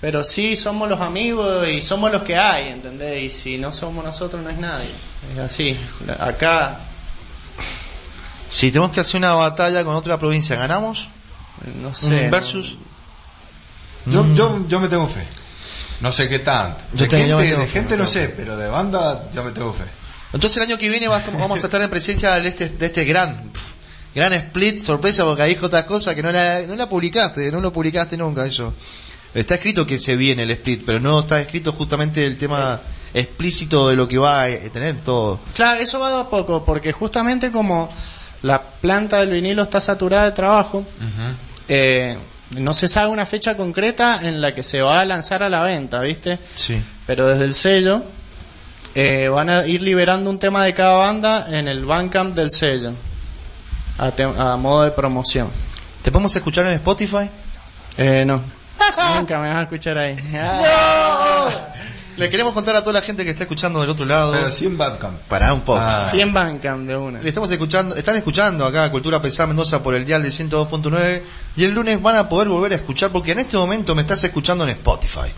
Pero 0.00 0.24
sí 0.24 0.56
somos 0.56 0.88
los 0.88 1.00
amigos 1.00 1.68
y 1.68 1.80
somos 1.80 2.10
los 2.10 2.22
que 2.22 2.36
hay, 2.36 2.70
¿entendés? 2.70 3.22
Y 3.22 3.30
si 3.30 3.58
no 3.58 3.72
somos 3.72 4.04
nosotros, 4.04 4.42
no 4.42 4.48
es 4.48 4.58
nadie. 4.58 4.90
Es 5.34 5.38
así. 5.38 5.78
Acá, 6.18 6.78
Si 8.48 8.70
tenemos 8.72 8.90
que 8.90 9.00
hacer 9.00 9.18
una 9.18 9.34
batalla 9.34 9.84
con 9.84 9.94
otra 9.94 10.18
provincia, 10.18 10.56
¿ganamos? 10.56 11.10
no 11.82 11.92
sé. 11.92 12.24
Un 12.24 12.30
versus. 12.30 12.78
Yo, 14.06 14.26
yo, 14.34 14.66
yo 14.66 14.80
me 14.80 14.88
tengo 14.88 15.06
fe. 15.06 15.26
No 16.00 16.10
sé 16.10 16.28
qué 16.28 16.38
tanto. 16.38 16.82
Yo 16.94 17.06
de 17.06 17.28
yo 17.28 17.38
gente, 17.38 17.56
de 17.56 17.66
fe, 17.66 17.72
gente 17.72 17.96
no 17.96 18.06
sé, 18.06 18.28
pero 18.30 18.56
de 18.56 18.68
banda 18.68 19.28
ya 19.30 19.42
me 19.42 19.52
tengo 19.52 19.72
fe. 19.74 19.84
Entonces 20.32 20.56
el 20.56 20.62
año 20.64 20.78
que 20.78 20.88
viene 20.88 21.08
vamos 21.08 21.62
a 21.62 21.66
estar 21.66 21.82
en 21.82 21.90
presencia 21.90 22.32
de 22.34 22.48
este, 22.48 22.68
de 22.70 22.86
este 22.86 23.04
gran, 23.04 23.50
gran 24.14 24.32
split, 24.32 24.80
sorpresa, 24.80 25.24
porque 25.24 25.42
ahí 25.42 25.54
dijo 25.54 25.66
otras 25.66 25.84
cosas 25.84 26.14
que 26.14 26.22
no 26.22 26.32
la, 26.32 26.60
no 26.62 26.76
la 26.76 26.88
publicaste, 26.88 27.50
no 27.50 27.60
lo 27.60 27.72
publicaste 27.72 28.16
nunca 28.16 28.46
eso. 28.46 28.72
Está 29.34 29.54
escrito 29.54 29.86
que 29.86 29.98
se 29.98 30.16
viene 30.16 30.42
el 30.42 30.50
split, 30.50 30.82
pero 30.84 30.98
no 30.98 31.20
está 31.20 31.40
escrito 31.40 31.72
justamente 31.72 32.26
el 32.26 32.36
tema 32.36 32.80
explícito 33.14 33.88
de 33.88 33.96
lo 33.96 34.08
que 34.08 34.18
va 34.18 34.44
a 34.44 34.48
tener 34.72 34.96
todo. 35.00 35.40
Claro, 35.54 35.80
eso 35.80 36.00
va 36.00 36.10
de 36.12 36.20
a 36.20 36.28
poco, 36.28 36.64
porque 36.64 36.92
justamente 36.92 37.52
como 37.52 37.88
la 38.42 38.62
planta 38.62 39.20
del 39.20 39.30
vinilo 39.30 39.62
está 39.62 39.80
saturada 39.80 40.24
de 40.24 40.32
trabajo, 40.32 40.84
eh, 41.68 42.16
no 42.58 42.74
se 42.74 42.88
sabe 42.88 43.08
una 43.08 43.26
fecha 43.26 43.56
concreta 43.56 44.20
en 44.22 44.40
la 44.40 44.54
que 44.54 44.62
se 44.62 44.82
va 44.82 45.00
a 45.00 45.04
lanzar 45.04 45.42
a 45.42 45.48
la 45.48 45.62
venta, 45.62 46.00
¿viste? 46.00 46.38
Sí. 46.54 46.82
Pero 47.06 47.26
desde 47.28 47.44
el 47.44 47.54
sello 47.54 48.02
eh, 48.94 49.28
van 49.28 49.50
a 49.50 49.66
ir 49.66 49.82
liberando 49.82 50.30
un 50.30 50.38
tema 50.38 50.64
de 50.64 50.74
cada 50.74 50.94
banda 50.94 51.46
en 51.56 51.68
el 51.68 51.84
Bandcamp 51.84 52.34
del 52.34 52.50
sello, 52.50 52.94
a, 53.98 54.12
a 54.52 54.56
modo 54.56 54.82
de 54.82 54.90
promoción. 54.90 55.48
¿Te 56.02 56.10
podemos 56.10 56.34
escuchar 56.34 56.66
en 56.66 56.72
Spotify? 56.74 57.30
Eh, 57.96 58.24
no, 58.26 58.42
nunca 59.16 59.38
me 59.38 59.48
vas 59.48 59.56
a 59.56 59.62
escuchar 59.62 59.98
ahí. 59.98 60.16
Le 62.16 62.28
queremos 62.28 62.52
contar 62.52 62.76
a 62.76 62.80
toda 62.80 62.92
la 62.92 63.00
gente 63.00 63.24
que 63.24 63.30
está 63.30 63.44
escuchando 63.44 63.80
del 63.80 63.88
otro 63.88 64.04
lado. 64.04 64.32
Pero 64.32 64.50
sí 64.50 64.66
en 64.66 64.76
Bandcamp. 64.76 65.20
Para 65.20 65.54
un 65.54 65.62
poco. 65.62 65.80
Ah. 65.80 66.06
100 66.10 66.34
Bandcamp 66.34 66.86
de 66.86 66.94
una. 66.94 67.18
Le 67.18 67.28
estamos 67.28 67.50
escuchando, 67.50 67.96
están 67.96 68.14
escuchando 68.14 68.66
acá 68.66 68.90
Cultura 68.90 69.22
Pesada 69.22 69.46
Mendoza 69.46 69.82
por 69.82 69.94
el 69.94 70.04
dial 70.04 70.22
de 70.22 70.28
102.9 70.28 71.22
y 71.56 71.64
el 71.64 71.72
lunes 71.72 72.02
van 72.02 72.16
a 72.16 72.28
poder 72.28 72.48
volver 72.48 72.72
a 72.72 72.74
escuchar 72.74 73.10
porque 73.10 73.32
en 73.32 73.38
este 73.38 73.56
momento 73.56 73.94
me 73.94 74.02
estás 74.02 74.22
escuchando 74.22 74.64
en 74.64 74.70
Spotify. 74.70 75.32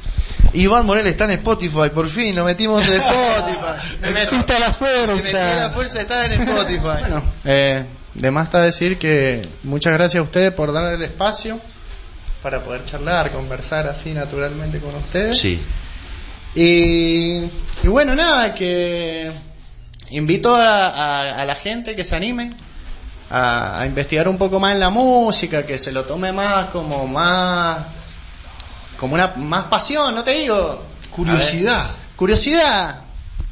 Iván 0.55 0.85
Morel 0.85 1.07
está 1.07 1.25
en 1.27 1.31
Spotify, 1.33 1.91
por 1.95 2.11
fin 2.11 2.35
nos 2.35 2.45
metimos 2.47 2.87
en 2.87 2.95
Spotify. 2.95 3.97
Me 4.03 4.11
metiste 4.11 4.53
a 4.53 4.59
la 4.59 4.67
Me 4.69 4.73
metí 4.73 4.97
a 4.97 4.99
la 4.99 5.13
fuerza. 5.15 5.71
fuerza 5.71 5.95
de 5.99 6.03
estar 6.03 6.33
en 6.33 6.43
Spotify. 6.43 6.81
Bueno, 6.83 7.23
eh, 7.45 7.87
de 8.15 8.31
más 8.33 8.45
está 8.45 8.61
decir 8.61 8.99
que 8.99 9.41
muchas 9.63 9.93
gracias 9.93 10.21
a 10.21 10.25
ustedes 10.25 10.51
por 10.51 10.73
dar 10.73 10.93
el 10.93 11.03
espacio 11.03 11.61
para 12.43 12.63
poder 12.63 12.85
charlar, 12.85 13.31
conversar 13.31 13.87
así 13.87 14.13
naturalmente 14.13 14.81
con 14.81 14.95
ustedes. 14.95 15.39
Sí. 15.39 15.61
Y, 16.55 17.39
y 17.83 17.89
bueno, 17.89 18.15
nada, 18.15 18.53
que 18.55 19.31
invito 20.11 20.55
a, 20.55 20.89
a- 20.89 21.41
a 21.41 21.45
la 21.45 21.55
gente 21.55 21.97
que 21.97 22.05
se 22.05 22.15
anime 22.17 22.53
a, 23.31 23.81
a 23.81 23.87
investigar 23.87 24.29
un 24.29 24.37
poco 24.37 24.61
más 24.61 24.73
en 24.75 24.81
la 24.81 24.91
música, 24.91 25.65
que 25.65 25.79
se 25.79 25.93
lo 25.93 26.05
tome 26.05 26.33
más 26.33 26.67
como 26.67 27.07
más 27.07 27.87
como 28.99 29.15
una 29.15 29.29
más 29.37 29.65
pasión, 29.65 30.15
no 30.15 30.23
te 30.23 30.33
digo 30.33 30.85
Curiosidad. 31.11 31.87
Curiosidad, 32.17 33.03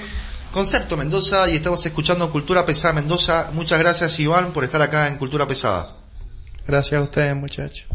Concepto 0.53 0.99
Mendoza, 0.99 1.49
y 1.49 1.57
estamos 1.57 1.85
escuchando 1.87 2.31
Cultura 2.31 2.67
Pesada 2.67 2.93
Mendoza. 2.93 3.49
Muchas 3.55 3.79
gracias, 3.79 4.21
Iván, 4.21 4.53
por 4.53 4.65
estar 4.65 4.83
acá 4.83 5.09
en 5.09 5.17
Cultura 5.17 5.47
Pesada. 5.47 5.97
Gracias 6.67 7.01
a 7.01 7.03
ustedes, 7.05 7.35
muchachos. 7.35 7.87